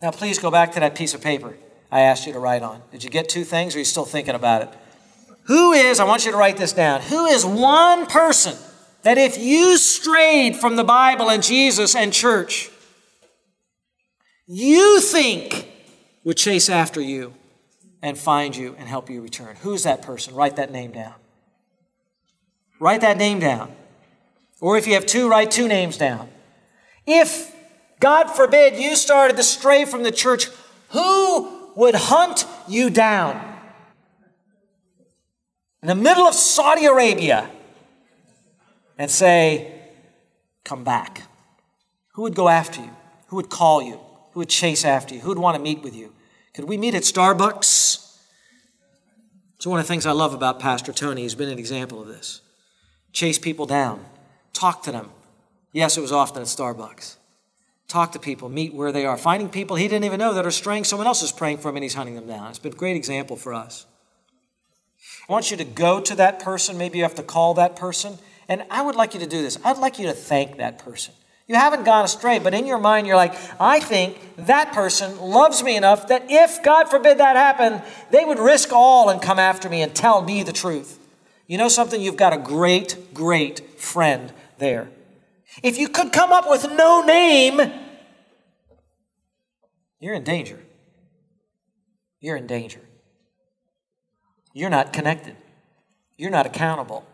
Now, 0.00 0.12
please 0.12 0.38
go 0.38 0.50
back 0.50 0.72
to 0.72 0.80
that 0.80 0.94
piece 0.94 1.14
of 1.14 1.22
paper 1.22 1.54
I 1.94 2.00
asked 2.00 2.26
you 2.26 2.32
to 2.32 2.40
write 2.40 2.62
on. 2.62 2.82
Did 2.90 3.04
you 3.04 3.10
get 3.10 3.28
two 3.28 3.44
things, 3.44 3.74
or 3.74 3.78
are 3.78 3.80
you 3.80 3.84
still 3.84 4.04
thinking 4.04 4.34
about 4.34 4.62
it? 4.62 4.68
Who 5.44 5.72
is, 5.72 6.00
I 6.00 6.04
want 6.04 6.24
you 6.24 6.32
to 6.32 6.36
write 6.36 6.56
this 6.56 6.72
down, 6.72 7.02
who 7.02 7.26
is 7.26 7.46
one 7.46 8.06
person 8.06 8.56
that 9.02 9.16
if 9.16 9.38
you 9.38 9.76
strayed 9.76 10.56
from 10.56 10.74
the 10.74 10.82
Bible 10.82 11.30
and 11.30 11.40
Jesus 11.40 11.94
and 11.94 12.12
church, 12.12 12.68
you 14.46 15.00
think 15.00 15.70
would 16.24 16.36
chase 16.36 16.68
after 16.68 17.00
you 17.00 17.32
and 18.04 18.18
find 18.18 18.54
you 18.54 18.76
and 18.78 18.86
help 18.86 19.08
you 19.08 19.22
return. 19.22 19.56
Who's 19.62 19.84
that 19.84 20.02
person? 20.02 20.34
Write 20.34 20.56
that 20.56 20.70
name 20.70 20.92
down. 20.92 21.14
Write 22.78 23.00
that 23.00 23.16
name 23.16 23.40
down. 23.40 23.74
Or 24.60 24.76
if 24.76 24.86
you 24.86 24.92
have 24.92 25.06
two, 25.06 25.26
write 25.26 25.50
two 25.50 25.66
names 25.66 25.96
down. 25.96 26.28
If, 27.06 27.56
God 28.00 28.24
forbid, 28.24 28.76
you 28.76 28.94
started 28.94 29.38
to 29.38 29.42
stray 29.42 29.86
from 29.86 30.02
the 30.02 30.12
church, 30.12 30.48
who 30.90 31.70
would 31.76 31.94
hunt 31.94 32.44
you 32.68 32.90
down? 32.90 33.40
In 35.80 35.88
the 35.88 35.94
middle 35.94 36.26
of 36.26 36.34
Saudi 36.34 36.84
Arabia 36.84 37.50
and 38.98 39.10
say, 39.10 39.80
Come 40.62 40.84
back. 40.84 41.22
Who 42.12 42.22
would 42.22 42.34
go 42.34 42.50
after 42.50 42.82
you? 42.82 42.90
Who 43.28 43.36
would 43.36 43.48
call 43.48 43.82
you? 43.82 43.98
Who 44.32 44.40
would 44.40 44.50
chase 44.50 44.84
after 44.84 45.14
you? 45.14 45.20
Who 45.22 45.28
would 45.28 45.38
want 45.38 45.56
to 45.56 45.62
meet 45.62 45.82
with 45.82 45.94
you? 45.94 46.12
Could 46.54 46.64
we 46.64 46.76
meet 46.76 46.94
at 46.94 47.02
Starbucks? 47.02 48.16
It's 49.56 49.66
one 49.66 49.80
of 49.80 49.86
the 49.86 49.88
things 49.88 50.06
I 50.06 50.12
love 50.12 50.34
about 50.34 50.60
Pastor 50.60 50.92
Tony. 50.92 51.22
He's 51.22 51.34
been 51.34 51.48
an 51.48 51.58
example 51.58 52.00
of 52.00 52.06
this. 52.06 52.42
Chase 53.12 53.38
people 53.38 53.66
down, 53.66 54.04
talk 54.52 54.82
to 54.84 54.92
them. 54.92 55.10
Yes, 55.72 55.96
it 55.96 56.00
was 56.00 56.12
often 56.12 56.42
at 56.42 56.48
Starbucks. 56.48 57.16
Talk 57.88 58.12
to 58.12 58.18
people, 58.18 58.48
meet 58.48 58.72
where 58.72 58.92
they 58.92 59.04
are, 59.04 59.16
finding 59.16 59.48
people 59.48 59.76
he 59.76 59.88
didn't 59.88 60.04
even 60.04 60.18
know 60.18 60.32
that 60.34 60.46
are 60.46 60.50
straying. 60.50 60.84
Someone 60.84 61.06
else 61.06 61.22
is 61.22 61.32
praying 61.32 61.58
for 61.58 61.68
him 61.68 61.76
and 61.76 61.82
he's 61.82 61.94
hunting 61.94 62.14
them 62.14 62.26
down. 62.26 62.50
It's 62.50 62.58
been 62.58 62.72
a 62.72 62.76
great 62.76 62.96
example 62.96 63.36
for 63.36 63.52
us. 63.52 63.86
I 65.28 65.32
want 65.32 65.50
you 65.50 65.56
to 65.56 65.64
go 65.64 66.00
to 66.00 66.14
that 66.16 66.40
person. 66.40 66.78
Maybe 66.78 66.98
you 66.98 67.04
have 67.04 67.14
to 67.16 67.22
call 67.22 67.54
that 67.54 67.76
person. 67.76 68.18
And 68.48 68.64
I 68.70 68.82
would 68.82 68.94
like 68.94 69.14
you 69.14 69.20
to 69.20 69.26
do 69.26 69.42
this. 69.42 69.58
I'd 69.64 69.78
like 69.78 69.98
you 69.98 70.06
to 70.06 70.12
thank 70.12 70.58
that 70.58 70.78
person. 70.78 71.14
You 71.46 71.56
haven't 71.56 71.84
gone 71.84 72.04
astray, 72.04 72.38
but 72.38 72.54
in 72.54 72.66
your 72.66 72.78
mind, 72.78 73.06
you're 73.06 73.16
like, 73.16 73.34
I 73.60 73.78
think 73.78 74.18
that 74.36 74.72
person 74.72 75.20
loves 75.20 75.62
me 75.62 75.76
enough 75.76 76.08
that 76.08 76.26
if, 76.30 76.62
God 76.62 76.88
forbid, 76.88 77.18
that 77.18 77.36
happened, 77.36 77.82
they 78.10 78.24
would 78.24 78.38
risk 78.38 78.72
all 78.72 79.10
and 79.10 79.20
come 79.20 79.38
after 79.38 79.68
me 79.68 79.82
and 79.82 79.94
tell 79.94 80.22
me 80.22 80.42
the 80.42 80.52
truth. 80.52 80.98
You 81.46 81.58
know 81.58 81.68
something? 81.68 82.00
You've 82.00 82.16
got 82.16 82.32
a 82.32 82.38
great, 82.38 83.12
great 83.12 83.78
friend 83.78 84.32
there. 84.58 84.88
If 85.62 85.78
you 85.78 85.88
could 85.88 86.12
come 86.12 86.32
up 86.32 86.48
with 86.48 86.66
no 86.72 87.04
name, 87.04 87.60
you're 90.00 90.14
in 90.14 90.24
danger. 90.24 90.60
You're 92.20 92.36
in 92.36 92.46
danger. 92.46 92.80
You're 94.54 94.70
not 94.70 94.94
connected. 94.94 95.36
You're 96.16 96.30
not 96.30 96.46
accountable. 96.46 97.04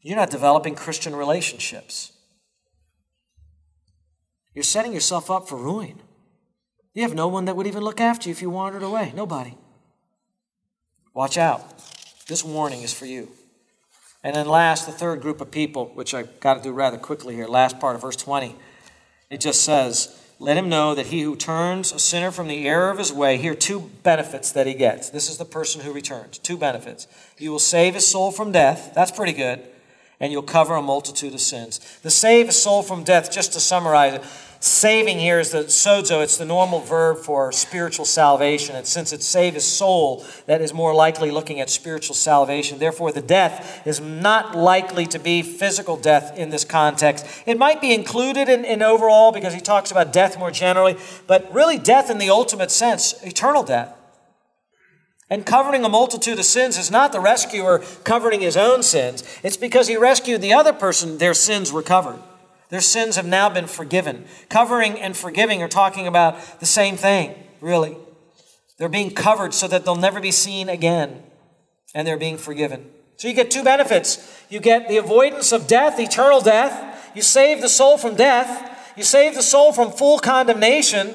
You're 0.00 0.16
not 0.16 0.30
developing 0.30 0.76
Christian 0.76 1.16
relationships. 1.16 2.12
You're 4.56 4.62
setting 4.62 4.94
yourself 4.94 5.30
up 5.30 5.46
for 5.48 5.56
ruin. 5.56 6.00
You 6.94 7.02
have 7.02 7.14
no 7.14 7.28
one 7.28 7.44
that 7.44 7.56
would 7.56 7.66
even 7.66 7.84
look 7.84 8.00
after 8.00 8.30
you 8.30 8.32
if 8.32 8.40
you 8.40 8.48
wandered 8.48 8.82
away. 8.82 9.12
Nobody. 9.14 9.54
Watch 11.12 11.36
out. 11.36 11.62
This 12.26 12.42
warning 12.42 12.80
is 12.80 12.92
for 12.92 13.04
you. 13.04 13.28
And 14.24 14.34
then, 14.34 14.48
last, 14.48 14.86
the 14.86 14.92
third 14.92 15.20
group 15.20 15.42
of 15.42 15.50
people, 15.50 15.90
which 15.94 16.14
I've 16.14 16.40
got 16.40 16.54
to 16.54 16.62
do 16.62 16.72
rather 16.72 16.96
quickly 16.96 17.34
here, 17.34 17.46
last 17.46 17.78
part 17.78 17.96
of 17.96 18.02
verse 18.02 18.16
20, 18.16 18.56
it 19.28 19.42
just 19.42 19.60
says, 19.62 20.18
Let 20.38 20.56
him 20.56 20.70
know 20.70 20.94
that 20.94 21.08
he 21.08 21.20
who 21.20 21.36
turns 21.36 21.92
a 21.92 21.98
sinner 21.98 22.30
from 22.30 22.48
the 22.48 22.66
error 22.66 22.90
of 22.90 22.96
his 22.96 23.12
way, 23.12 23.36
here 23.36 23.54
two 23.54 23.90
benefits 24.02 24.50
that 24.52 24.66
he 24.66 24.72
gets. 24.72 25.10
This 25.10 25.28
is 25.28 25.36
the 25.36 25.44
person 25.44 25.82
who 25.82 25.92
returns. 25.92 26.38
Two 26.38 26.56
benefits. 26.56 27.06
You 27.36 27.50
will 27.50 27.58
save 27.58 27.92
his 27.92 28.06
soul 28.06 28.32
from 28.32 28.52
death. 28.52 28.92
That's 28.94 29.12
pretty 29.12 29.34
good. 29.34 29.60
And 30.18 30.32
you'll 30.32 30.42
cover 30.42 30.74
a 30.74 30.82
multitude 30.82 31.34
of 31.34 31.40
sins. 31.40 31.98
The 32.02 32.10
save 32.10 32.48
a 32.48 32.52
soul 32.52 32.82
from 32.82 33.04
death, 33.04 33.30
just 33.30 33.52
to 33.52 33.60
summarize 33.60 34.14
it, 34.14 34.24
Saving 34.58 35.18
here 35.18 35.38
is 35.38 35.50
the 35.50 35.64
sozo, 35.64 36.22
it's 36.22 36.38
the 36.38 36.44
normal 36.44 36.80
verb 36.80 37.18
for 37.18 37.52
spiritual 37.52 38.06
salvation. 38.06 38.74
And 38.74 38.86
since 38.86 39.12
it's 39.12 39.26
save 39.26 39.54
his 39.54 39.64
soul, 39.64 40.24
that 40.46 40.62
is 40.62 40.72
more 40.72 40.94
likely 40.94 41.30
looking 41.30 41.60
at 41.60 41.68
spiritual 41.68 42.14
salvation. 42.14 42.78
Therefore, 42.78 43.12
the 43.12 43.20
death 43.20 43.86
is 43.86 44.00
not 44.00 44.56
likely 44.56 45.06
to 45.06 45.18
be 45.18 45.42
physical 45.42 45.96
death 45.96 46.36
in 46.38 46.50
this 46.50 46.64
context. 46.64 47.26
It 47.44 47.58
might 47.58 47.80
be 47.80 47.92
included 47.92 48.48
in, 48.48 48.64
in 48.64 48.82
overall 48.82 49.30
because 49.30 49.52
he 49.52 49.60
talks 49.60 49.90
about 49.90 50.12
death 50.12 50.38
more 50.38 50.50
generally, 50.50 50.96
but 51.26 51.52
really 51.52 51.78
death 51.78 52.10
in 52.10 52.18
the 52.18 52.30
ultimate 52.30 52.70
sense, 52.70 53.14
eternal 53.22 53.62
death. 53.62 53.94
And 55.28 55.44
covering 55.44 55.84
a 55.84 55.88
multitude 55.88 56.38
of 56.38 56.44
sins 56.44 56.78
is 56.78 56.90
not 56.90 57.12
the 57.12 57.20
rescuer 57.20 57.80
covering 58.04 58.40
his 58.40 58.56
own 58.56 58.82
sins. 58.82 59.24
It's 59.42 59.56
because 59.56 59.88
he 59.88 59.96
rescued 59.96 60.40
the 60.40 60.54
other 60.54 60.72
person, 60.72 61.18
their 61.18 61.34
sins 61.34 61.72
were 61.72 61.82
covered. 61.82 62.20
Their 62.68 62.80
sins 62.80 63.16
have 63.16 63.26
now 63.26 63.48
been 63.48 63.66
forgiven. 63.66 64.24
Covering 64.48 65.00
and 65.00 65.16
forgiving 65.16 65.62
are 65.62 65.68
talking 65.68 66.06
about 66.06 66.60
the 66.60 66.66
same 66.66 66.96
thing, 66.96 67.34
really. 67.60 67.96
They're 68.78 68.88
being 68.88 69.12
covered 69.12 69.54
so 69.54 69.68
that 69.68 69.84
they'll 69.84 69.96
never 69.96 70.20
be 70.20 70.32
seen 70.32 70.68
again, 70.68 71.22
and 71.94 72.06
they're 72.06 72.18
being 72.18 72.38
forgiven. 72.38 72.90
So 73.16 73.28
you 73.28 73.34
get 73.34 73.50
two 73.50 73.64
benefits. 73.64 74.44
You 74.50 74.60
get 74.60 74.88
the 74.88 74.98
avoidance 74.98 75.52
of 75.52 75.66
death, 75.66 75.98
eternal 75.98 76.40
death. 76.40 77.12
You 77.14 77.22
save 77.22 77.62
the 77.62 77.68
soul 77.68 77.96
from 77.96 78.14
death. 78.14 78.92
You 78.96 79.04
save 79.04 79.34
the 79.34 79.42
soul 79.42 79.72
from 79.72 79.90
full 79.90 80.18
condemnation, 80.18 81.14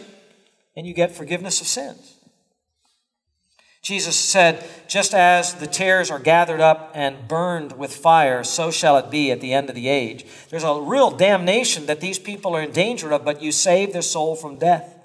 and 0.76 0.88
you 0.88 0.94
get 0.94 1.12
forgiveness 1.12 1.62
of 1.62 1.68
sins. 1.68 2.11
Jesus 3.82 4.16
said, 4.16 4.64
Just 4.88 5.14
as 5.14 5.56
the 5.56 5.66
tares 5.66 6.12
are 6.12 6.20
gathered 6.20 6.62
up 6.62 6.92
and 6.94 7.28
burned 7.28 7.78
with 7.78 7.96
fire, 7.96 8.44
so 8.44 8.70
shall 8.70 8.98
it 8.98 9.10
be 9.10 9.32
at 9.32 9.42
the 9.42 9.54
end 9.54 9.70
of 9.70 9.76
the 9.76 9.88
age. 9.88 10.26
There's 10.50 10.64
a 10.64 10.80
real 10.80 11.10
damnation 11.10 11.88
that 11.88 12.00
these 12.00 12.20
people 12.20 12.56
are 12.56 12.62
in 12.62 12.72
danger 12.72 13.12
of, 13.12 13.26
but 13.26 13.42
you 13.42 13.52
save 13.52 13.92
their 13.92 14.04
soul 14.04 14.36
from 14.36 14.58
death. 14.58 14.96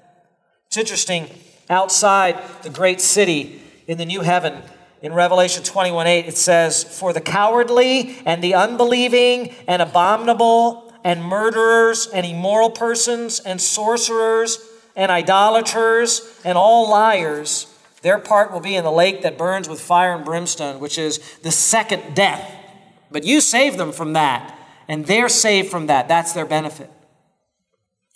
It's 0.67 0.77
interesting, 0.77 1.27
outside 1.69 2.37
the 2.61 2.69
great 2.69 3.01
city 3.01 3.61
in 3.87 3.97
the 3.97 4.05
new 4.05 4.21
heaven, 4.21 4.61
in 5.01 5.13
Revelation 5.13 5.63
21 5.63 6.07
8, 6.07 6.27
it 6.27 6.37
says, 6.37 6.83
For 6.83 7.13
the 7.13 7.21
cowardly 7.21 8.17
and 8.25 8.43
the 8.43 8.55
unbelieving 8.55 9.53
and 9.67 9.81
abominable 9.81 10.93
and 11.03 11.23
murderers 11.23 12.07
and 12.07 12.25
immoral 12.25 12.71
persons 12.71 13.39
and 13.39 13.61
sorcerers 13.61 14.59
and 14.95 15.11
idolaters 15.11 16.41
and 16.43 16.57
all 16.57 16.89
liars 16.89 17.67
their 18.07 18.17
part 18.17 18.53
will 18.53 18.61
be 18.61 18.77
in 18.77 18.85
the 18.85 18.89
lake 18.89 19.21
that 19.23 19.37
burns 19.37 19.67
with 19.67 19.81
fire 19.81 20.15
and 20.15 20.23
brimstone, 20.23 20.79
which 20.79 20.97
is 20.97 21.19
the 21.43 21.51
second 21.51 22.15
death. 22.15 22.55
But 23.11 23.25
you 23.25 23.41
save 23.41 23.75
them 23.75 23.91
from 23.91 24.13
that, 24.13 24.57
and 24.87 25.05
they're 25.05 25.27
saved 25.27 25.69
from 25.69 25.87
that. 25.87 26.07
That's 26.07 26.31
their 26.31 26.45
benefit. 26.45 26.89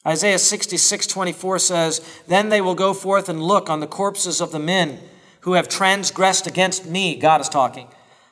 Isaiah 0.07 0.39
66 0.39 1.07
24 1.07 1.59
says, 1.59 2.21
Then 2.25 2.47
they 2.47 2.61
will 2.61 2.73
go 2.73 2.93
forth 2.93 3.27
and 3.27 3.43
look 3.43 3.69
on 3.69 3.81
the 3.81 3.85
corpses 3.85 4.39
of 4.39 4.53
the 4.53 4.59
men 4.59 4.97
who 5.41 5.55
have 5.55 5.67
transgressed 5.67 6.47
against 6.47 6.85
me. 6.85 7.17
God 7.17 7.41
is 7.41 7.49
talking. 7.49 7.89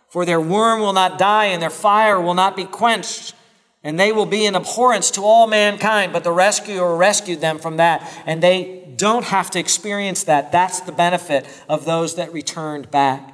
For 0.07 0.23
their 0.23 0.39
worm 0.39 0.79
will 0.79 0.93
not 0.93 1.19
die, 1.19 1.47
and 1.47 1.61
their 1.61 1.69
fire 1.69 2.21
will 2.21 2.35
not 2.35 2.55
be 2.55 2.63
quenched 2.63 3.35
and 3.83 3.99
they 3.99 4.11
will 4.11 4.25
be 4.25 4.45
an 4.45 4.55
abhorrence 4.55 5.11
to 5.11 5.21
all 5.21 5.47
mankind, 5.47 6.11
but 6.11 6.23
the 6.23 6.31
rescuer 6.31 6.95
rescued 6.95 7.41
them 7.41 7.59
from 7.59 7.77
that, 7.77 8.07
and 8.25 8.41
they 8.41 8.93
don't 8.95 9.25
have 9.25 9.49
to 9.51 9.59
experience 9.59 10.23
that. 10.25 10.51
That's 10.51 10.81
the 10.81 10.91
benefit 10.91 11.45
of 11.69 11.85
those 11.85 12.15
that 12.15 12.33
returned 12.33 12.91
back. 12.91 13.33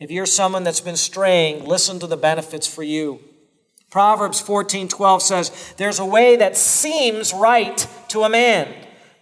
If 0.00 0.10
you're 0.10 0.26
someone 0.26 0.64
that's 0.64 0.80
been 0.80 0.96
straying, 0.96 1.64
listen 1.64 1.98
to 2.00 2.06
the 2.06 2.16
benefits 2.16 2.66
for 2.66 2.82
you. 2.82 3.20
Proverbs 3.90 4.40
14:12 4.40 5.22
says, 5.22 5.50
"There's 5.76 5.98
a 5.98 6.04
way 6.04 6.36
that 6.36 6.56
seems 6.56 7.34
right 7.34 7.86
to 8.08 8.24
a 8.24 8.28
man, 8.28 8.68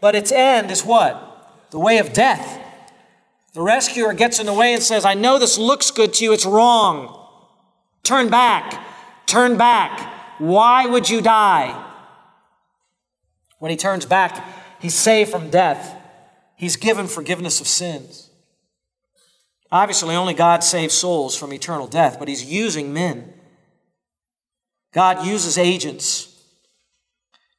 but 0.01 0.15
its 0.15 0.31
end 0.31 0.71
is 0.71 0.85
what? 0.85 1.69
The 1.71 1.79
way 1.79 1.99
of 1.99 2.13
death." 2.13 2.59
The 3.53 3.63
rescuer 3.63 4.13
gets 4.13 4.39
in 4.39 4.47
the 4.47 4.53
way 4.53 4.73
and 4.73 4.83
says, 4.83 5.05
I 5.05 5.15
know 5.15 5.39
this 5.39 5.59
looks 5.59 5.91
good 5.91 6.15
to 6.15 6.25
you, 6.25 6.33
it's 6.33 6.47
wrong. 6.47 7.17
Turn 8.05 8.29
back, 8.29 8.81
turn 9.27 9.57
back. 9.57 10.10
Why 10.41 10.87
would 10.87 11.11
you 11.11 11.21
die? 11.21 11.87
When 13.59 13.71
he 13.71 13.77
turns 13.77 14.07
back, 14.07 14.43
he's 14.81 14.95
saved 14.95 15.31
from 15.31 15.51
death. 15.51 15.95
He's 16.57 16.77
given 16.77 17.07
forgiveness 17.07 17.61
of 17.61 17.69
sins. 17.69 18.31
Obviously, 19.71 20.17
only 20.17 20.33
God 20.33 20.65
saves 20.65 20.95
souls 20.95 21.37
from 21.37 21.53
eternal 21.53 21.87
death, 21.87 22.19
but 22.19 22.27
he's 22.27 22.45
using 22.45 22.93
men. 22.93 23.35
God 24.93 25.27
uses 25.27 25.59
agents. 25.59 26.27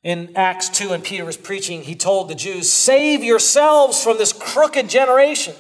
In 0.04 0.36
Acts 0.36 0.68
2, 0.70 0.90
when 0.90 1.04
Peter 1.04 1.24
was 1.24 1.38
preaching, 1.38 1.84
he 1.84 1.94
told 1.96 2.30
the 2.30 2.36
Jews, 2.36 2.70
Save 2.70 3.24
yourselves 3.24 4.04
from 4.04 4.18
this 4.18 4.34
crooked 4.34 4.90
generation. 4.90 5.54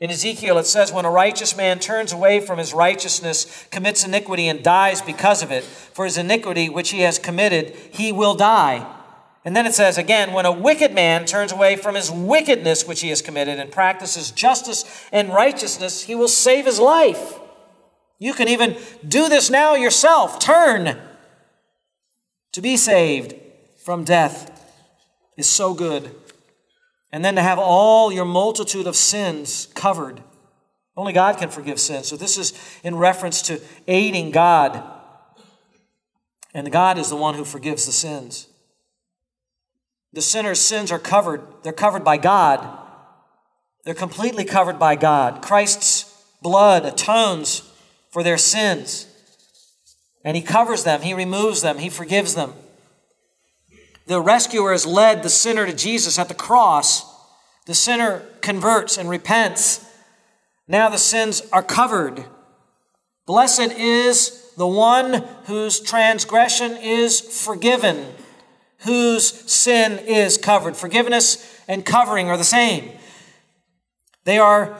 In 0.00 0.10
Ezekiel, 0.10 0.58
it 0.58 0.66
says, 0.66 0.92
When 0.92 1.04
a 1.04 1.10
righteous 1.10 1.56
man 1.56 1.78
turns 1.78 2.12
away 2.12 2.40
from 2.40 2.58
his 2.58 2.74
righteousness, 2.74 3.66
commits 3.70 4.04
iniquity, 4.04 4.48
and 4.48 4.62
dies 4.62 5.00
because 5.00 5.42
of 5.42 5.50
it, 5.50 5.64
for 5.64 6.04
his 6.04 6.18
iniquity 6.18 6.68
which 6.68 6.90
he 6.90 7.00
has 7.00 7.18
committed, 7.18 7.70
he 7.92 8.10
will 8.10 8.34
die. 8.34 8.86
And 9.44 9.54
then 9.54 9.66
it 9.66 9.74
says 9.74 9.98
again, 9.98 10.32
when 10.32 10.46
a 10.46 10.52
wicked 10.52 10.94
man 10.94 11.26
turns 11.26 11.52
away 11.52 11.76
from 11.76 11.94
his 11.94 12.10
wickedness 12.10 12.86
which 12.86 13.02
he 13.02 13.10
has 13.10 13.20
committed 13.20 13.60
and 13.60 13.70
practices 13.70 14.30
justice 14.30 15.06
and 15.12 15.28
righteousness, 15.28 16.02
he 16.04 16.14
will 16.14 16.28
save 16.28 16.64
his 16.64 16.80
life. 16.80 17.38
You 18.18 18.32
can 18.32 18.48
even 18.48 18.76
do 19.06 19.28
this 19.28 19.50
now 19.50 19.74
yourself. 19.74 20.38
Turn 20.38 20.98
to 22.52 22.62
be 22.62 22.76
saved 22.76 23.34
from 23.84 24.04
death 24.04 24.50
is 25.36 25.46
so 25.46 25.74
good. 25.74 26.14
And 27.14 27.24
then 27.24 27.36
to 27.36 27.42
have 27.42 27.60
all 27.60 28.10
your 28.10 28.24
multitude 28.24 28.88
of 28.88 28.96
sins 28.96 29.68
covered. 29.74 30.20
Only 30.96 31.12
God 31.12 31.38
can 31.38 31.48
forgive 31.48 31.78
sins. 31.78 32.08
So 32.08 32.16
this 32.16 32.36
is 32.36 32.52
in 32.82 32.96
reference 32.96 33.40
to 33.42 33.60
aiding 33.86 34.32
God. 34.32 34.82
And 36.54 36.72
God 36.72 36.98
is 36.98 37.10
the 37.10 37.16
one 37.16 37.36
who 37.36 37.44
forgives 37.44 37.86
the 37.86 37.92
sins. 37.92 38.48
The 40.12 40.22
sinner's 40.22 40.60
sins 40.60 40.90
are 40.90 40.98
covered. 40.98 41.42
They're 41.62 41.72
covered 41.72 42.02
by 42.02 42.16
God. 42.16 42.80
They're 43.84 43.94
completely 43.94 44.44
covered 44.44 44.80
by 44.80 44.96
God. 44.96 45.40
Christ's 45.40 46.12
blood 46.42 46.84
atones 46.84 47.62
for 48.10 48.24
their 48.24 48.38
sins. 48.38 49.06
And 50.24 50.36
He 50.36 50.42
covers 50.42 50.82
them, 50.82 51.02
He 51.02 51.14
removes 51.14 51.62
them, 51.62 51.78
He 51.78 51.90
forgives 51.90 52.34
them. 52.34 52.54
The 54.06 54.20
rescuer 54.20 54.72
has 54.72 54.86
led 54.86 55.22
the 55.22 55.30
sinner 55.30 55.66
to 55.66 55.74
Jesus 55.74 56.18
at 56.18 56.28
the 56.28 56.34
cross. 56.34 57.04
The 57.66 57.74
sinner 57.74 58.20
converts 58.40 58.98
and 58.98 59.08
repents. 59.08 59.84
Now 60.68 60.88
the 60.88 60.98
sins 60.98 61.42
are 61.52 61.62
covered. 61.62 62.24
Blessed 63.26 63.72
is 63.72 64.52
the 64.56 64.66
one 64.66 65.24
whose 65.46 65.80
transgression 65.80 66.76
is 66.76 67.20
forgiven 67.20 68.14
whose 68.84 69.50
sin 69.50 69.98
is 70.06 70.38
covered. 70.38 70.76
Forgiveness 70.76 71.62
and 71.66 71.84
covering 71.84 72.28
are 72.28 72.36
the 72.36 72.44
same. 72.44 72.90
They 74.24 74.38
are 74.38 74.78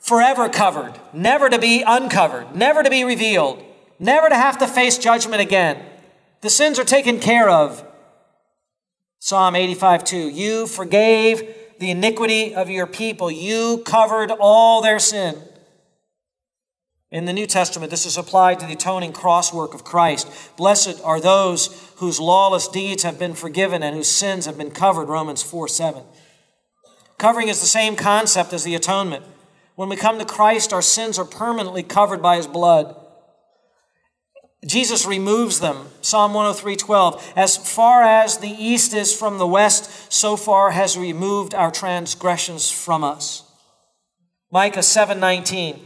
forever 0.00 0.48
covered, 0.48 0.98
never 1.12 1.50
to 1.50 1.58
be 1.58 1.82
uncovered, 1.86 2.54
never 2.54 2.82
to 2.82 2.90
be 2.90 3.04
revealed, 3.04 3.62
never 3.98 4.28
to 4.28 4.34
have 4.34 4.58
to 4.58 4.66
face 4.66 4.98
judgment 4.98 5.42
again. 5.42 5.84
The 6.40 6.50
sins 6.50 6.78
are 6.78 6.84
taken 6.84 7.20
care 7.20 7.50
of. 7.50 7.84
Psalm 9.20 9.54
85 9.54 10.04
2. 10.04 10.16
You 10.30 10.66
forgave 10.66 11.54
the 11.78 11.90
iniquity 11.90 12.54
of 12.54 12.68
your 12.68 12.86
people, 12.86 13.30
you 13.30 13.82
covered 13.86 14.30
all 14.32 14.82
their 14.82 14.98
sin. 14.98 15.36
In 17.10 17.24
the 17.24 17.32
New 17.32 17.46
Testament, 17.46 17.90
this 17.90 18.06
is 18.06 18.16
applied 18.16 18.60
to 18.60 18.66
the 18.66 18.74
atoning 18.74 19.12
cross 19.12 19.52
work 19.52 19.74
of 19.74 19.82
Christ. 19.82 20.28
Blessed 20.56 21.00
are 21.02 21.20
those 21.20 21.92
whose 21.96 22.20
lawless 22.20 22.68
deeds 22.68 23.02
have 23.02 23.18
been 23.18 23.34
forgiven 23.34 23.82
and 23.82 23.96
whose 23.96 24.10
sins 24.10 24.46
have 24.46 24.56
been 24.56 24.70
covered, 24.70 25.08
Romans 25.08 25.42
4 25.42 25.68
7. 25.68 26.02
Covering 27.18 27.48
is 27.48 27.60
the 27.60 27.66
same 27.66 27.96
concept 27.96 28.52
as 28.52 28.64
the 28.64 28.74
atonement. 28.74 29.24
When 29.74 29.88
we 29.88 29.96
come 29.96 30.18
to 30.18 30.24
Christ, 30.24 30.72
our 30.72 30.82
sins 30.82 31.18
are 31.18 31.24
permanently 31.24 31.82
covered 31.82 32.22
by 32.22 32.36
his 32.36 32.46
blood. 32.46 32.94
Jesus 34.66 35.06
removes 35.06 35.60
them. 35.60 35.88
Psalm 36.02 36.34
103 36.34 36.76
12. 36.76 37.32
As 37.34 37.56
far 37.56 38.02
as 38.02 38.38
the 38.38 38.50
east 38.50 38.92
is 38.92 39.14
from 39.14 39.38
the 39.38 39.46
west, 39.46 40.12
so 40.12 40.36
far 40.36 40.72
has 40.72 40.98
removed 40.98 41.54
our 41.54 41.70
transgressions 41.70 42.70
from 42.70 43.02
us. 43.02 43.44
Micah 44.50 44.82
7 44.82 45.18
19. 45.18 45.80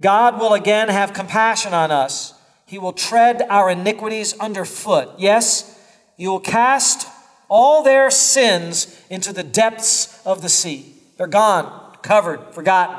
God 0.00 0.38
will 0.38 0.52
again 0.52 0.88
have 0.88 1.14
compassion 1.14 1.72
on 1.72 1.90
us. 1.90 2.34
He 2.66 2.78
will 2.78 2.92
tread 2.92 3.42
our 3.48 3.70
iniquities 3.70 4.38
underfoot. 4.38 5.10
Yes, 5.18 5.80
you 6.16 6.30
will 6.30 6.40
cast 6.40 7.08
all 7.48 7.82
their 7.82 8.10
sins 8.10 9.00
into 9.08 9.32
the 9.32 9.42
depths 9.42 10.20
of 10.26 10.42
the 10.42 10.48
sea. 10.48 10.94
They're 11.16 11.26
gone, 11.26 11.96
covered, 12.02 12.52
forgotten. 12.52 12.96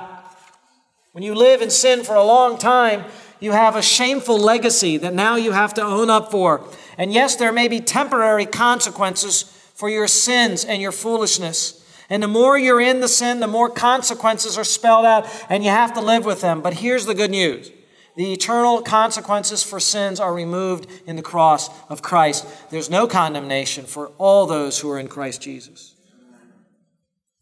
When 1.12 1.24
you 1.24 1.36
live 1.36 1.62
in 1.62 1.70
sin 1.70 2.04
for 2.04 2.16
a 2.16 2.24
long 2.24 2.58
time, 2.58 3.06
you 3.40 3.52
have 3.52 3.76
a 3.76 3.82
shameful 3.82 4.40
legacy 4.40 4.98
that 4.98 5.14
now 5.14 5.36
you 5.36 5.52
have 5.52 5.74
to 5.76 5.84
own 5.84 6.10
up 6.10 6.32
for. 6.32 6.62
And 6.98 7.14
yes, 7.14 7.36
there 7.36 7.52
may 7.52 7.68
be 7.68 7.80
temporary 7.80 8.46
consequences 8.46 9.44
for 9.76 9.90
your 9.90 10.08
sins 10.08 10.66
and 10.66 10.82
your 10.82 10.92
foolishness. 10.92 11.84
And 12.10 12.24
the 12.24 12.28
more 12.28 12.58
you're 12.58 12.82
in 12.82 13.00
the 13.00 13.08
sin, 13.08 13.40
the 13.40 13.48
more 13.48 13.70
consequences 13.70 14.58
are 14.58 14.64
spelled 14.64 15.06
out, 15.06 15.28
and 15.50 15.64
you 15.64 15.70
have 15.70 15.94
to 15.94 16.02
live 16.02 16.26
with 16.26 16.42
them. 16.42 16.62
But 16.62 16.76
here's 16.76 17.06
the 17.06 17.14
good 17.14 17.32
news 17.32 17.72
the 18.16 18.34
eternal 18.34 18.82
consequences 18.82 19.62
for 19.62 19.80
sins 19.80 20.20
are 20.20 20.34
removed 20.34 20.88
in 21.06 21.16
the 21.16 21.22
cross 21.22 21.70
of 21.88 22.02
Christ. 22.02 22.48
There's 22.72 22.90
no 22.90 23.06
condemnation 23.06 23.86
for 23.86 24.08
all 24.18 24.48
those 24.48 24.80
who 24.80 24.90
are 24.90 24.98
in 24.98 25.08
Christ 25.08 25.40
Jesus. 25.42 25.94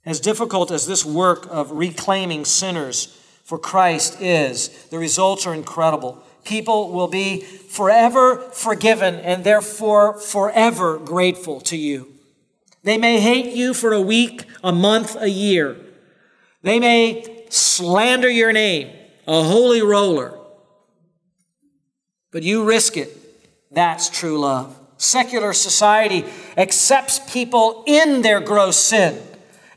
As 0.06 0.20
difficult 0.20 0.72
as 0.72 0.86
this 0.86 1.06
work 1.06 1.48
of 1.50 1.72
reclaiming 1.72 2.44
sinners 2.44 3.18
for 3.46 3.60
Christ 3.60 4.20
is, 4.22 4.70
the 4.90 4.98
results 4.98 5.46
are 5.46 5.54
incredible. 5.54 6.22
People 6.44 6.92
will 6.92 7.08
be 7.08 7.42
forever 7.42 8.38
forgiven 8.52 9.16
and 9.16 9.44
therefore 9.44 10.20
forever 10.20 10.98
grateful 10.98 11.62
to 11.62 11.78
you. 11.78 12.12
They 12.84 12.98
may 12.98 13.20
hate 13.20 13.56
you 13.56 13.74
for 13.76 13.94
a 13.94 14.02
week, 14.02 14.46
a 14.64 14.72
month, 14.72 15.16
a 15.20 15.30
year. 15.30 15.78
They 16.64 16.80
may 16.80 17.46
slander 17.50 18.30
your 18.30 18.52
name, 18.52 18.90
a 19.28 19.44
holy 19.44 19.82
roller. 19.82 20.38
But 22.32 22.42
you 22.42 22.64
risk 22.64 22.98
it. 22.98 23.16
That's 23.72 24.10
true 24.10 24.40
love. 24.40 24.80
Secular 24.98 25.54
society 25.54 26.26
accepts 26.58 27.20
people 27.32 27.84
in 27.86 28.24
their 28.24 28.40
gross 28.40 28.78
sin 28.78 29.22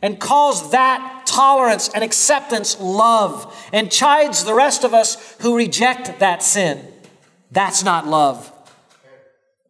and 0.00 0.18
calls 0.18 0.70
that 0.70 1.17
tolerance 1.38 1.88
and 1.94 2.02
acceptance 2.02 2.80
love 2.80 3.54
and 3.72 3.92
chides 3.92 4.42
the 4.42 4.54
rest 4.54 4.82
of 4.82 4.92
us 4.92 5.36
who 5.40 5.56
reject 5.56 6.18
that 6.18 6.42
sin. 6.42 6.84
That's 7.52 7.84
not 7.84 8.08
love. 8.08 8.52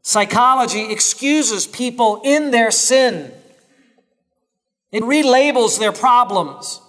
Psychology 0.00 0.90
excuses 0.90 1.66
people 1.66 2.22
in 2.24 2.52
their 2.52 2.70
sin. 2.70 3.30
It 4.92 5.02
relabels 5.02 5.78
their 5.78 5.92
problems, 5.92 6.80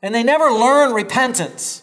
and 0.00 0.14
they 0.14 0.22
never 0.22 0.44
learn 0.44 0.94
repentance. 0.94 1.82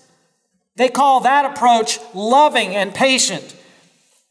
They 0.77 0.88
call 0.88 1.19
that 1.21 1.43
approach 1.43 1.99
loving 2.13 2.73
and 2.73 2.95
patient. 2.95 3.57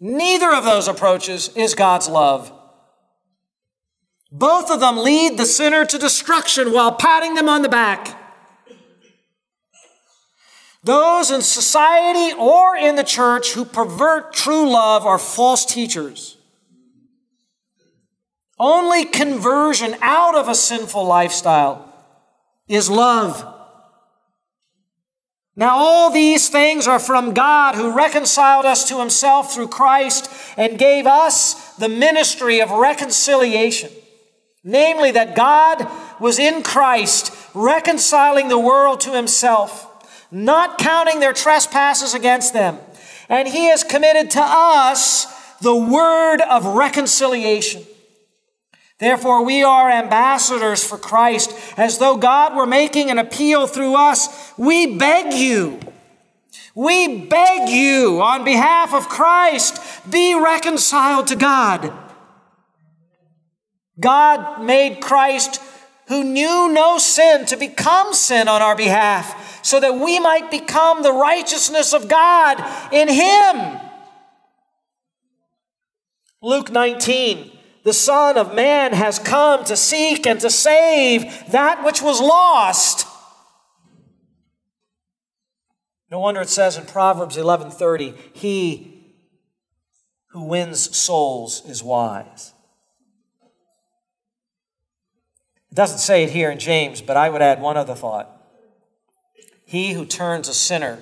Neither 0.00 0.54
of 0.54 0.64
those 0.64 0.88
approaches 0.88 1.50
is 1.54 1.74
God's 1.74 2.08
love. 2.08 2.50
Both 4.38 4.70
of 4.70 4.80
them 4.80 4.98
lead 4.98 5.38
the 5.38 5.46
sinner 5.46 5.86
to 5.86 5.98
destruction 5.98 6.70
while 6.70 6.92
patting 6.92 7.34
them 7.34 7.48
on 7.48 7.62
the 7.62 7.70
back. 7.70 8.20
Those 10.84 11.30
in 11.30 11.40
society 11.40 12.36
or 12.38 12.76
in 12.76 12.96
the 12.96 13.02
church 13.02 13.54
who 13.54 13.64
pervert 13.64 14.34
true 14.34 14.70
love 14.70 15.06
are 15.06 15.18
false 15.18 15.64
teachers. 15.64 16.36
Only 18.58 19.06
conversion 19.06 19.96
out 20.02 20.34
of 20.34 20.48
a 20.48 20.54
sinful 20.54 21.06
lifestyle 21.06 21.94
is 22.68 22.90
love. 22.90 23.54
Now, 25.56 25.78
all 25.78 26.10
these 26.10 26.50
things 26.50 26.86
are 26.86 26.98
from 26.98 27.32
God 27.32 27.74
who 27.74 27.96
reconciled 27.96 28.66
us 28.66 28.86
to 28.90 29.00
himself 29.00 29.54
through 29.54 29.68
Christ 29.68 30.30
and 30.58 30.78
gave 30.78 31.06
us 31.06 31.74
the 31.76 31.88
ministry 31.88 32.60
of 32.60 32.70
reconciliation. 32.70 33.90
Namely, 34.68 35.12
that 35.12 35.36
God 35.36 35.86
was 36.18 36.40
in 36.40 36.64
Christ 36.64 37.32
reconciling 37.54 38.48
the 38.48 38.58
world 38.58 39.00
to 39.02 39.14
himself, 39.14 39.86
not 40.32 40.76
counting 40.76 41.20
their 41.20 41.32
trespasses 41.32 42.14
against 42.14 42.52
them. 42.52 42.78
And 43.28 43.46
he 43.46 43.66
has 43.66 43.84
committed 43.84 44.28
to 44.32 44.42
us 44.42 45.26
the 45.60 45.74
word 45.74 46.40
of 46.40 46.66
reconciliation. 46.66 47.84
Therefore, 48.98 49.44
we 49.44 49.62
are 49.62 49.88
ambassadors 49.88 50.84
for 50.84 50.98
Christ, 50.98 51.52
as 51.76 51.98
though 51.98 52.16
God 52.16 52.56
were 52.56 52.66
making 52.66 53.08
an 53.08 53.18
appeal 53.18 53.68
through 53.68 53.94
us. 53.94 54.52
We 54.58 54.96
beg 54.96 55.32
you, 55.32 55.78
we 56.74 57.26
beg 57.26 57.68
you 57.68 58.20
on 58.20 58.42
behalf 58.42 58.92
of 58.92 59.08
Christ, 59.08 59.80
be 60.10 60.34
reconciled 60.34 61.28
to 61.28 61.36
God. 61.36 61.92
God 63.98 64.62
made 64.62 65.00
Christ, 65.00 65.60
who 66.08 66.22
knew 66.22 66.70
no 66.72 66.98
sin, 66.98 67.46
to 67.46 67.56
become 67.56 68.12
sin 68.14 68.48
on 68.48 68.62
our 68.62 68.76
behalf, 68.76 69.64
so 69.64 69.80
that 69.80 69.94
we 69.94 70.20
might 70.20 70.50
become 70.50 71.02
the 71.02 71.12
righteousness 71.12 71.92
of 71.92 72.08
God 72.08 72.92
in 72.92 73.08
Him. 73.08 73.80
Luke 76.42 76.70
19 76.70 77.52
the 77.86 77.92
Son 77.92 78.36
of 78.36 78.52
Man 78.52 78.92
has 78.92 79.20
come 79.20 79.62
to 79.66 79.76
seek 79.76 80.26
and 80.26 80.40
to 80.40 80.50
save 80.50 81.52
that 81.52 81.84
which 81.84 82.02
was 82.02 82.20
lost. 82.20 83.06
No 86.10 86.18
wonder 86.18 86.40
it 86.40 86.48
says 86.48 86.76
in 86.76 86.84
Proverbs 86.86 87.36
11:30, 87.36 88.16
he 88.32 89.14
who 90.30 90.42
wins 90.42 90.96
souls 90.96 91.64
is 91.64 91.80
wise. 91.80 92.54
Doesn't 95.76 95.98
say 95.98 96.24
it 96.24 96.30
here 96.30 96.50
in 96.50 96.58
James, 96.58 97.02
but 97.02 97.16
I 97.16 97.28
would 97.28 97.42
add 97.42 97.60
one 97.60 97.76
other 97.76 97.94
thought. 97.94 98.30
He 99.66 99.92
who 99.92 100.06
turns 100.06 100.48
a 100.48 100.54
sinner 100.54 101.00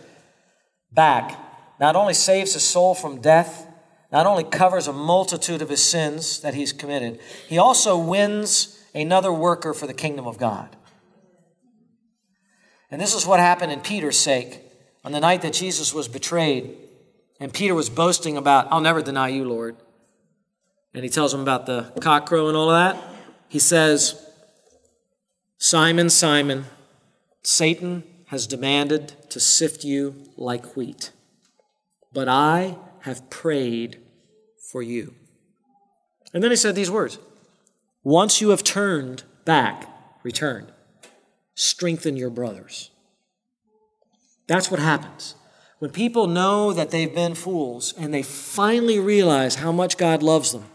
back 0.92 1.38
not 1.78 1.96
only 1.96 2.14
saves 2.14 2.54
his 2.54 2.64
soul 2.64 2.94
from 2.94 3.20
death, 3.20 3.66
not 4.10 4.26
only 4.26 4.42
covers 4.42 4.88
a 4.88 4.92
multitude 4.92 5.62
of 5.62 5.68
his 5.68 5.82
sins 5.82 6.40
that 6.40 6.54
he's 6.54 6.72
committed, 6.72 7.20
he 7.48 7.56
also 7.56 7.96
wins 7.96 8.80
another 8.94 9.32
worker 9.32 9.74
for 9.74 9.86
the 9.86 9.94
kingdom 9.94 10.26
of 10.26 10.38
God. 10.38 10.76
And 12.90 13.00
this 13.00 13.14
is 13.14 13.26
what 13.26 13.40
happened 13.40 13.72
in 13.72 13.80
Peter's 13.80 14.18
sake 14.18 14.60
on 15.04 15.12
the 15.12 15.20
night 15.20 15.42
that 15.42 15.52
Jesus 15.52 15.94
was 15.94 16.08
betrayed. 16.08 16.76
And 17.38 17.52
Peter 17.52 17.74
was 17.74 17.90
boasting 17.90 18.36
about, 18.36 18.68
I'll 18.70 18.80
never 18.80 19.02
deny 19.02 19.28
you, 19.28 19.44
Lord. 19.44 19.76
And 20.94 21.02
he 21.02 21.10
tells 21.10 21.34
him 21.34 21.40
about 21.40 21.66
the 21.66 21.92
cock 22.00 22.26
crow 22.26 22.48
and 22.48 22.56
all 22.56 22.70
of 22.70 22.96
that. 22.96 23.02
He 23.48 23.58
says, 23.58 24.23
Simon, 25.66 26.10
Simon, 26.10 26.66
Satan 27.42 28.04
has 28.26 28.46
demanded 28.46 29.14
to 29.30 29.40
sift 29.40 29.82
you 29.82 30.14
like 30.36 30.76
wheat. 30.76 31.10
But 32.12 32.28
I 32.28 32.76
have 33.00 33.30
prayed 33.30 33.96
for 34.70 34.82
you. 34.82 35.14
And 36.34 36.42
then 36.42 36.50
he 36.50 36.56
said 36.58 36.74
these 36.74 36.90
words 36.90 37.18
Once 38.02 38.42
you 38.42 38.50
have 38.50 38.62
turned 38.62 39.22
back, 39.46 39.88
returned, 40.22 40.70
strengthen 41.54 42.14
your 42.14 42.28
brothers. 42.28 42.90
That's 44.46 44.70
what 44.70 44.80
happens. 44.80 45.34
When 45.78 45.90
people 45.90 46.26
know 46.26 46.74
that 46.74 46.90
they've 46.90 47.14
been 47.14 47.34
fools 47.34 47.94
and 47.96 48.12
they 48.12 48.22
finally 48.22 48.98
realize 48.98 49.54
how 49.54 49.72
much 49.72 49.96
God 49.96 50.22
loves 50.22 50.52
them, 50.52 50.66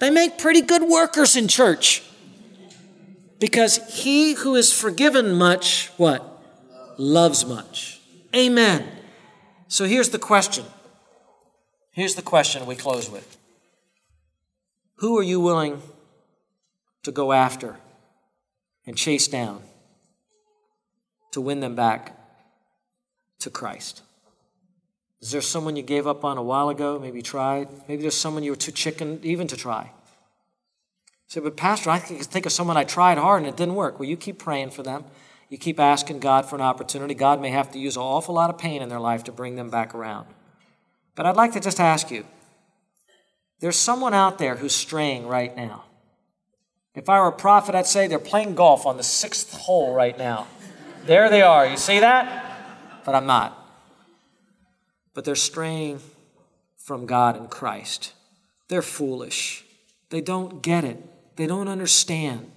they 0.00 0.10
make 0.10 0.36
pretty 0.36 0.62
good 0.62 0.82
workers 0.82 1.36
in 1.36 1.46
church. 1.46 2.02
Because 3.38 4.02
he 4.02 4.34
who 4.34 4.54
is 4.54 4.72
forgiven 4.72 5.32
much, 5.32 5.90
what? 5.96 6.42
Loves 6.96 7.44
much. 7.46 8.00
Amen. 8.34 8.88
So 9.68 9.84
here's 9.84 10.10
the 10.10 10.18
question 10.18 10.64
Here's 11.92 12.14
the 12.14 12.22
question 12.22 12.66
we 12.66 12.76
close 12.76 13.10
with 13.10 13.36
Who 14.96 15.18
are 15.18 15.22
you 15.22 15.40
willing 15.40 15.82
to 17.02 17.12
go 17.12 17.32
after 17.32 17.76
and 18.86 18.96
chase 18.96 19.28
down 19.28 19.62
to 21.32 21.40
win 21.40 21.60
them 21.60 21.74
back 21.74 22.16
to 23.40 23.50
Christ? 23.50 24.02
Is 25.20 25.32
there 25.32 25.40
someone 25.40 25.74
you 25.74 25.82
gave 25.82 26.06
up 26.06 26.24
on 26.24 26.38
a 26.38 26.42
while 26.42 26.68
ago, 26.68 26.98
maybe 26.98 27.22
tried? 27.22 27.68
Maybe 27.88 28.02
there's 28.02 28.16
someone 28.16 28.44
you 28.44 28.52
were 28.52 28.56
too 28.56 28.72
chicken 28.72 29.18
even 29.22 29.48
to 29.48 29.56
try. 29.56 29.90
Say, 31.28 31.40
but 31.40 31.56
Pastor, 31.56 31.90
I 31.90 31.98
think 31.98 32.46
of 32.46 32.52
someone 32.52 32.78
I 32.78 32.84
tried 32.84 33.18
hard 33.18 33.42
and 33.42 33.48
it 33.48 33.56
didn't 33.56 33.74
work. 33.74 33.98
Well, 33.98 34.08
you 34.08 34.16
keep 34.16 34.38
praying 34.38 34.70
for 34.70 34.82
them. 34.82 35.04
You 35.50 35.58
keep 35.58 35.78
asking 35.78 36.20
God 36.20 36.46
for 36.46 36.56
an 36.56 36.62
opportunity. 36.62 37.14
God 37.14 37.40
may 37.40 37.50
have 37.50 37.70
to 37.72 37.78
use 37.78 37.96
an 37.96 38.02
awful 38.02 38.34
lot 38.34 38.50
of 38.50 38.58
pain 38.58 38.82
in 38.82 38.88
their 38.88 39.00
life 39.00 39.24
to 39.24 39.32
bring 39.32 39.56
them 39.56 39.70
back 39.70 39.94
around. 39.94 40.26
But 41.14 41.26
I'd 41.26 41.36
like 41.36 41.52
to 41.52 41.60
just 41.60 41.80
ask 41.80 42.10
you 42.10 42.24
there's 43.60 43.76
someone 43.76 44.14
out 44.14 44.38
there 44.38 44.56
who's 44.56 44.74
straying 44.74 45.26
right 45.26 45.54
now. 45.54 45.84
If 46.94 47.08
I 47.08 47.20
were 47.20 47.28
a 47.28 47.32
prophet, 47.32 47.74
I'd 47.74 47.86
say 47.86 48.06
they're 48.06 48.18
playing 48.18 48.54
golf 48.54 48.86
on 48.86 48.96
the 48.96 49.02
sixth 49.02 49.52
hole 49.52 49.94
right 49.94 50.16
now. 50.16 50.46
There 51.04 51.28
they 51.28 51.42
are. 51.42 51.66
You 51.66 51.76
see 51.76 52.00
that? 52.00 53.04
But 53.04 53.14
I'm 53.14 53.26
not. 53.26 53.54
But 55.12 55.24
they're 55.24 55.34
straying 55.34 56.00
from 56.76 57.06
God 57.06 57.36
and 57.36 57.50
Christ. 57.50 58.12
They're 58.68 58.82
foolish. 58.82 59.64
They 60.10 60.20
don't 60.20 60.62
get 60.62 60.84
it, 60.84 61.02
they 61.38 61.46
don't 61.46 61.68
understand. 61.68 62.50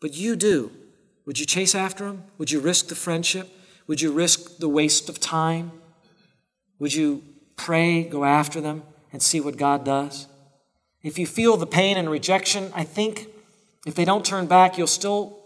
But 0.00 0.14
you 0.14 0.34
do. 0.34 0.72
Would 1.26 1.38
you 1.38 1.44
chase 1.44 1.74
after 1.74 2.06
them? 2.06 2.24
Would 2.38 2.50
you 2.50 2.60
risk 2.60 2.88
the 2.88 2.94
friendship? 2.94 3.50
Would 3.86 4.00
you 4.00 4.10
risk 4.10 4.56
the 4.56 4.68
waste 4.68 5.10
of 5.10 5.20
time? 5.20 5.72
Would 6.78 6.94
you 6.94 7.22
pray, 7.56 8.02
go 8.02 8.24
after 8.24 8.60
them, 8.60 8.82
and 9.12 9.22
see 9.22 9.40
what 9.40 9.56
God 9.56 9.84
does. 9.84 10.26
If 11.02 11.18
you 11.18 11.26
feel 11.26 11.56
the 11.56 11.66
pain 11.66 11.96
and 11.96 12.10
rejection, 12.10 12.70
I 12.74 12.84
think 12.84 13.28
if 13.86 13.94
they 13.94 14.04
don't 14.04 14.24
turn 14.24 14.46
back, 14.46 14.78
you'll 14.78 14.86
still, 14.86 15.38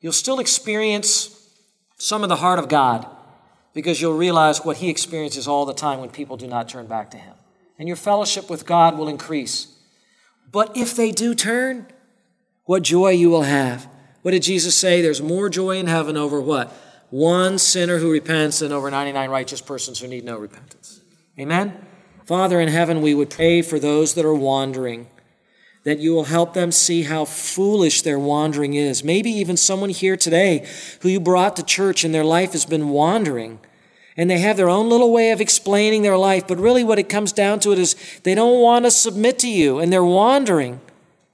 you'll 0.00 0.12
still 0.12 0.38
experience 0.38 1.50
some 1.98 2.22
of 2.22 2.28
the 2.28 2.36
heart 2.36 2.58
of 2.58 2.68
God 2.68 3.06
because 3.72 4.00
you'll 4.00 4.16
realize 4.16 4.64
what 4.64 4.78
He 4.78 4.88
experiences 4.88 5.48
all 5.48 5.64
the 5.64 5.74
time 5.74 6.00
when 6.00 6.10
people 6.10 6.36
do 6.36 6.46
not 6.46 6.68
turn 6.68 6.86
back 6.86 7.10
to 7.12 7.16
Him. 7.16 7.34
And 7.78 7.88
your 7.88 7.96
fellowship 7.96 8.50
with 8.50 8.66
God 8.66 8.98
will 8.98 9.08
increase. 9.08 9.75
But 10.50 10.76
if 10.76 10.94
they 10.96 11.10
do 11.10 11.34
turn, 11.34 11.86
what 12.64 12.82
joy 12.82 13.10
you 13.10 13.30
will 13.30 13.42
have. 13.42 13.88
What 14.22 14.32
did 14.32 14.42
Jesus 14.42 14.76
say? 14.76 15.00
There's 15.00 15.22
more 15.22 15.48
joy 15.48 15.78
in 15.78 15.86
heaven 15.86 16.16
over 16.16 16.40
what? 16.40 16.72
One 17.10 17.58
sinner 17.58 17.98
who 17.98 18.10
repents 18.10 18.58
than 18.58 18.72
over 18.72 18.90
99 18.90 19.30
righteous 19.30 19.60
persons 19.60 20.00
who 20.00 20.08
need 20.08 20.24
no 20.24 20.36
repentance. 20.36 21.00
Amen? 21.38 21.86
Father 22.24 22.60
in 22.60 22.68
heaven, 22.68 23.02
we 23.02 23.14
would 23.14 23.30
pray 23.30 23.62
for 23.62 23.78
those 23.78 24.14
that 24.14 24.24
are 24.24 24.34
wandering, 24.34 25.06
that 25.84 26.00
you 26.00 26.12
will 26.12 26.24
help 26.24 26.54
them 26.54 26.72
see 26.72 27.04
how 27.04 27.24
foolish 27.24 28.02
their 28.02 28.18
wandering 28.18 28.74
is. 28.74 29.04
Maybe 29.04 29.30
even 29.30 29.56
someone 29.56 29.90
here 29.90 30.16
today 30.16 30.68
who 31.02 31.08
you 31.08 31.20
brought 31.20 31.54
to 31.56 31.62
church 31.62 32.02
and 32.02 32.12
their 32.12 32.24
life 32.24 32.50
has 32.50 32.66
been 32.66 32.88
wandering. 32.88 33.60
And 34.16 34.30
they 34.30 34.38
have 34.38 34.56
their 34.56 34.70
own 34.70 34.88
little 34.88 35.12
way 35.12 35.30
of 35.30 35.40
explaining 35.40 36.02
their 36.02 36.16
life, 36.16 36.46
but 36.48 36.58
really 36.58 36.82
what 36.82 36.98
it 36.98 37.08
comes 37.08 37.32
down 37.32 37.60
to 37.60 37.72
it 37.72 37.78
is 37.78 37.94
they 38.22 38.34
don't 38.34 38.62
want 38.62 38.86
to 38.86 38.90
submit 38.90 39.38
to 39.40 39.48
you 39.48 39.78
and 39.78 39.92
they're 39.92 40.04
wandering. 40.04 40.80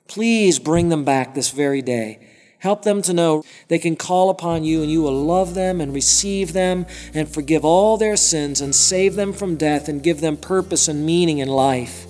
Please 0.08 0.58
bring 0.58 0.88
them 0.88 1.04
back 1.04 1.34
this 1.34 1.50
very 1.50 1.80
day. 1.80 2.18
Help 2.58 2.82
them 2.82 3.02
to 3.02 3.12
know 3.12 3.44
they 3.68 3.78
can 3.78 3.96
call 3.96 4.30
upon 4.30 4.62
you 4.62 4.82
and 4.82 4.90
you 4.90 5.02
will 5.02 5.24
love 5.24 5.54
them 5.54 5.80
and 5.80 5.94
receive 5.94 6.52
them 6.52 6.86
and 7.14 7.28
forgive 7.28 7.64
all 7.64 7.96
their 7.96 8.16
sins 8.16 8.60
and 8.60 8.74
save 8.74 9.14
them 9.14 9.32
from 9.32 9.56
death 9.56 9.88
and 9.88 10.02
give 10.02 10.20
them 10.20 10.36
purpose 10.36 10.86
and 10.86 11.04
meaning 11.04 11.38
in 11.38 11.48
life. 11.48 12.06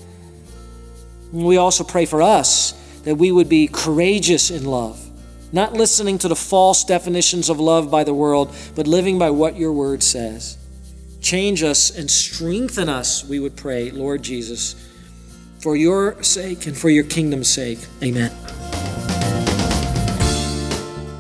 We 1.32 1.56
also 1.56 1.84
pray 1.84 2.04
for 2.04 2.20
us 2.20 2.72
that 3.04 3.16
we 3.16 3.32
would 3.32 3.48
be 3.48 3.66
courageous 3.66 4.50
in 4.50 4.64
love, 4.64 5.00
not 5.52 5.72
listening 5.72 6.18
to 6.18 6.28
the 6.28 6.36
false 6.36 6.84
definitions 6.84 7.48
of 7.48 7.58
love 7.58 7.90
by 7.90 8.04
the 8.04 8.14
world, 8.14 8.54
but 8.74 8.86
living 8.86 9.18
by 9.18 9.30
what 9.30 9.56
your 9.56 9.72
word 9.72 10.02
says. 10.02 10.58
Change 11.22 11.62
us 11.62 11.96
and 11.96 12.10
strengthen 12.10 12.88
us, 12.88 13.24
we 13.24 13.38
would 13.38 13.56
pray, 13.56 13.90
Lord 13.90 14.22
Jesus, 14.22 14.74
for 15.60 15.76
your 15.76 16.20
sake 16.22 16.66
and 16.66 16.76
for 16.76 16.90
your 16.90 17.04
kingdom's 17.04 17.48
sake. 17.48 17.78
Amen. 18.02 18.32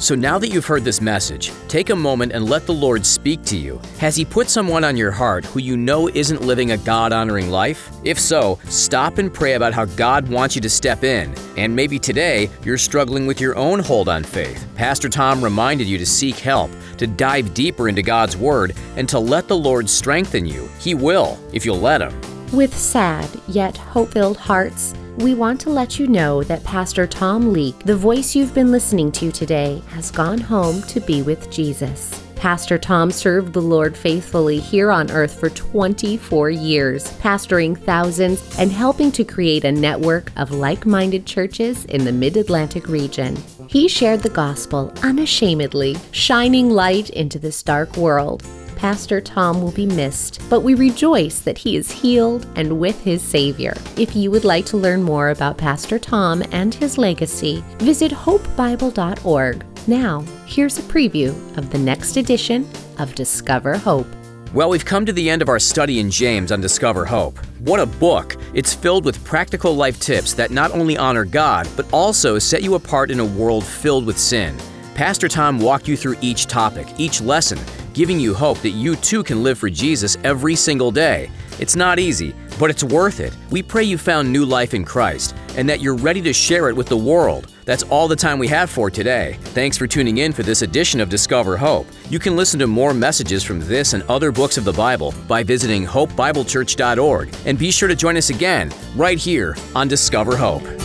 So 0.02 0.16
now 0.16 0.36
that 0.36 0.48
you've 0.48 0.66
heard 0.66 0.82
this 0.82 1.00
message, 1.00 1.52
take 1.68 1.90
a 1.90 1.94
moment 1.94 2.32
and 2.32 2.50
let 2.50 2.66
the 2.66 2.74
Lord 2.74 3.06
speak 3.06 3.44
to 3.44 3.56
you. 3.56 3.80
Has 3.98 4.16
He 4.16 4.24
put 4.24 4.50
someone 4.50 4.82
on 4.82 4.96
your 4.96 5.12
heart 5.12 5.44
who 5.44 5.60
you 5.60 5.76
know 5.76 6.08
isn't 6.08 6.42
living 6.42 6.72
a 6.72 6.76
God 6.78 7.12
honoring 7.12 7.50
life? 7.50 7.88
If 8.02 8.18
so, 8.18 8.58
stop 8.64 9.18
and 9.18 9.32
pray 9.32 9.52
about 9.52 9.72
how 9.72 9.84
God 9.84 10.28
wants 10.28 10.56
you 10.56 10.60
to 10.62 10.68
step 10.68 11.04
in. 11.04 11.32
And 11.56 11.76
maybe 11.76 12.00
today 12.00 12.50
you're 12.64 12.78
struggling 12.78 13.28
with 13.28 13.40
your 13.40 13.54
own 13.56 13.78
hold 13.78 14.08
on 14.08 14.24
faith. 14.24 14.66
Pastor 14.74 15.08
Tom 15.08 15.40
reminded 15.40 15.86
you 15.86 15.98
to 15.98 16.06
seek 16.06 16.34
help, 16.34 16.72
to 16.98 17.06
dive 17.06 17.54
deeper 17.54 17.88
into 17.88 18.02
God's 18.02 18.36
Word, 18.36 18.74
and 18.96 19.08
to 19.08 19.20
let 19.20 19.46
the 19.46 19.56
Lord 19.56 19.88
strengthen 19.88 20.44
you. 20.44 20.68
He 20.80 20.94
will, 20.94 21.38
if 21.52 21.64
you'll 21.64 21.78
let 21.78 22.00
Him. 22.00 22.20
With 22.50 22.76
sad 22.76 23.30
yet 23.46 23.76
hope 23.76 24.14
filled 24.14 24.36
hearts, 24.36 24.94
we 25.18 25.34
want 25.34 25.60
to 25.60 25.70
let 25.70 25.98
you 25.98 26.06
know 26.06 26.42
that 26.44 26.64
Pastor 26.64 27.06
Tom 27.06 27.52
Leake, 27.52 27.78
the 27.80 27.96
voice 27.96 28.34
you've 28.34 28.54
been 28.54 28.70
listening 28.70 29.12
to 29.12 29.30
today, 29.30 29.82
has 29.88 30.10
gone 30.10 30.38
home 30.38 30.82
to 30.82 31.00
be 31.00 31.22
with 31.22 31.50
Jesus. 31.50 32.22
Pastor 32.34 32.76
Tom 32.76 33.12
served 33.12 33.52
the 33.52 33.62
Lord 33.62 33.96
faithfully 33.96 34.58
here 34.58 34.90
on 34.90 35.10
earth 35.12 35.38
for 35.38 35.50
24 35.50 36.50
years, 36.50 37.04
pastoring 37.18 37.78
thousands 37.78 38.58
and 38.58 38.72
helping 38.72 39.12
to 39.12 39.22
create 39.22 39.64
a 39.64 39.70
network 39.70 40.32
of 40.36 40.50
like 40.50 40.84
minded 40.84 41.24
churches 41.24 41.84
in 41.84 42.04
the 42.04 42.10
mid 42.10 42.36
Atlantic 42.36 42.88
region. 42.88 43.36
He 43.68 43.86
shared 43.86 44.20
the 44.20 44.30
gospel 44.30 44.92
unashamedly, 45.02 45.96
shining 46.10 46.70
light 46.70 47.10
into 47.10 47.38
this 47.38 47.62
dark 47.62 47.96
world. 47.96 48.42
Pastor 48.82 49.20
Tom 49.20 49.62
will 49.62 49.70
be 49.70 49.86
missed, 49.86 50.40
but 50.50 50.62
we 50.62 50.74
rejoice 50.74 51.38
that 51.38 51.56
he 51.56 51.76
is 51.76 51.88
healed 51.88 52.48
and 52.56 52.80
with 52.80 53.00
his 53.00 53.22
Savior. 53.22 53.74
If 53.96 54.16
you 54.16 54.28
would 54.32 54.44
like 54.44 54.66
to 54.66 54.76
learn 54.76 55.04
more 55.04 55.30
about 55.30 55.56
Pastor 55.56 56.00
Tom 56.00 56.42
and 56.50 56.74
his 56.74 56.98
legacy, 56.98 57.62
visit 57.78 58.10
hopebible.org. 58.10 59.64
Now, 59.86 60.24
here's 60.46 60.78
a 60.78 60.82
preview 60.82 61.28
of 61.56 61.70
the 61.70 61.78
next 61.78 62.16
edition 62.16 62.68
of 62.98 63.14
Discover 63.14 63.76
Hope. 63.76 64.08
Well, 64.52 64.70
we've 64.70 64.84
come 64.84 65.06
to 65.06 65.12
the 65.12 65.30
end 65.30 65.42
of 65.42 65.48
our 65.48 65.60
study 65.60 66.00
in 66.00 66.10
James 66.10 66.50
on 66.50 66.60
Discover 66.60 67.04
Hope. 67.04 67.38
What 67.60 67.78
a 67.78 67.86
book! 67.86 68.34
It's 68.52 68.74
filled 68.74 69.04
with 69.04 69.24
practical 69.24 69.76
life 69.76 70.00
tips 70.00 70.34
that 70.34 70.50
not 70.50 70.72
only 70.72 70.96
honor 70.96 71.24
God, 71.24 71.68
but 71.76 71.86
also 71.92 72.36
set 72.36 72.64
you 72.64 72.74
apart 72.74 73.12
in 73.12 73.20
a 73.20 73.24
world 73.24 73.64
filled 73.64 74.04
with 74.04 74.18
sin. 74.18 74.56
Pastor 74.96 75.28
Tom 75.28 75.60
walked 75.60 75.86
you 75.86 75.96
through 75.96 76.16
each 76.20 76.46
topic, 76.46 76.88
each 76.98 77.20
lesson, 77.20 77.60
giving 77.94 78.18
you 78.18 78.34
hope 78.34 78.58
that 78.58 78.70
you 78.70 78.96
too 78.96 79.22
can 79.22 79.42
live 79.42 79.58
for 79.58 79.70
Jesus 79.70 80.16
every 80.24 80.54
single 80.54 80.90
day. 80.90 81.30
It's 81.58 81.76
not 81.76 81.98
easy, 81.98 82.34
but 82.58 82.70
it's 82.70 82.82
worth 82.82 83.20
it. 83.20 83.36
We 83.50 83.62
pray 83.62 83.84
you 83.84 83.98
found 83.98 84.32
new 84.32 84.44
life 84.44 84.74
in 84.74 84.84
Christ 84.84 85.34
and 85.56 85.68
that 85.68 85.80
you're 85.80 85.96
ready 85.96 86.20
to 86.22 86.32
share 86.32 86.68
it 86.68 86.76
with 86.76 86.88
the 86.88 86.96
world. 86.96 87.52
That's 87.64 87.82
all 87.84 88.08
the 88.08 88.16
time 88.16 88.38
we 88.38 88.48
have 88.48 88.70
for 88.70 88.90
today. 88.90 89.36
Thanks 89.54 89.78
for 89.78 89.86
tuning 89.86 90.18
in 90.18 90.32
for 90.32 90.42
this 90.42 90.62
edition 90.62 91.00
of 91.00 91.08
Discover 91.08 91.56
Hope. 91.56 91.86
You 92.10 92.18
can 92.18 92.36
listen 92.36 92.58
to 92.60 92.66
more 92.66 92.94
messages 92.94 93.44
from 93.44 93.60
this 93.60 93.92
and 93.92 94.02
other 94.04 94.32
books 94.32 94.56
of 94.56 94.64
the 94.64 94.72
Bible 94.72 95.14
by 95.28 95.42
visiting 95.42 95.86
hopebiblechurch.org 95.86 97.34
and 97.46 97.58
be 97.58 97.70
sure 97.70 97.88
to 97.88 97.94
join 97.94 98.16
us 98.16 98.30
again 98.30 98.72
right 98.96 99.18
here 99.18 99.56
on 99.76 99.88
Discover 99.88 100.36
Hope. 100.36 100.81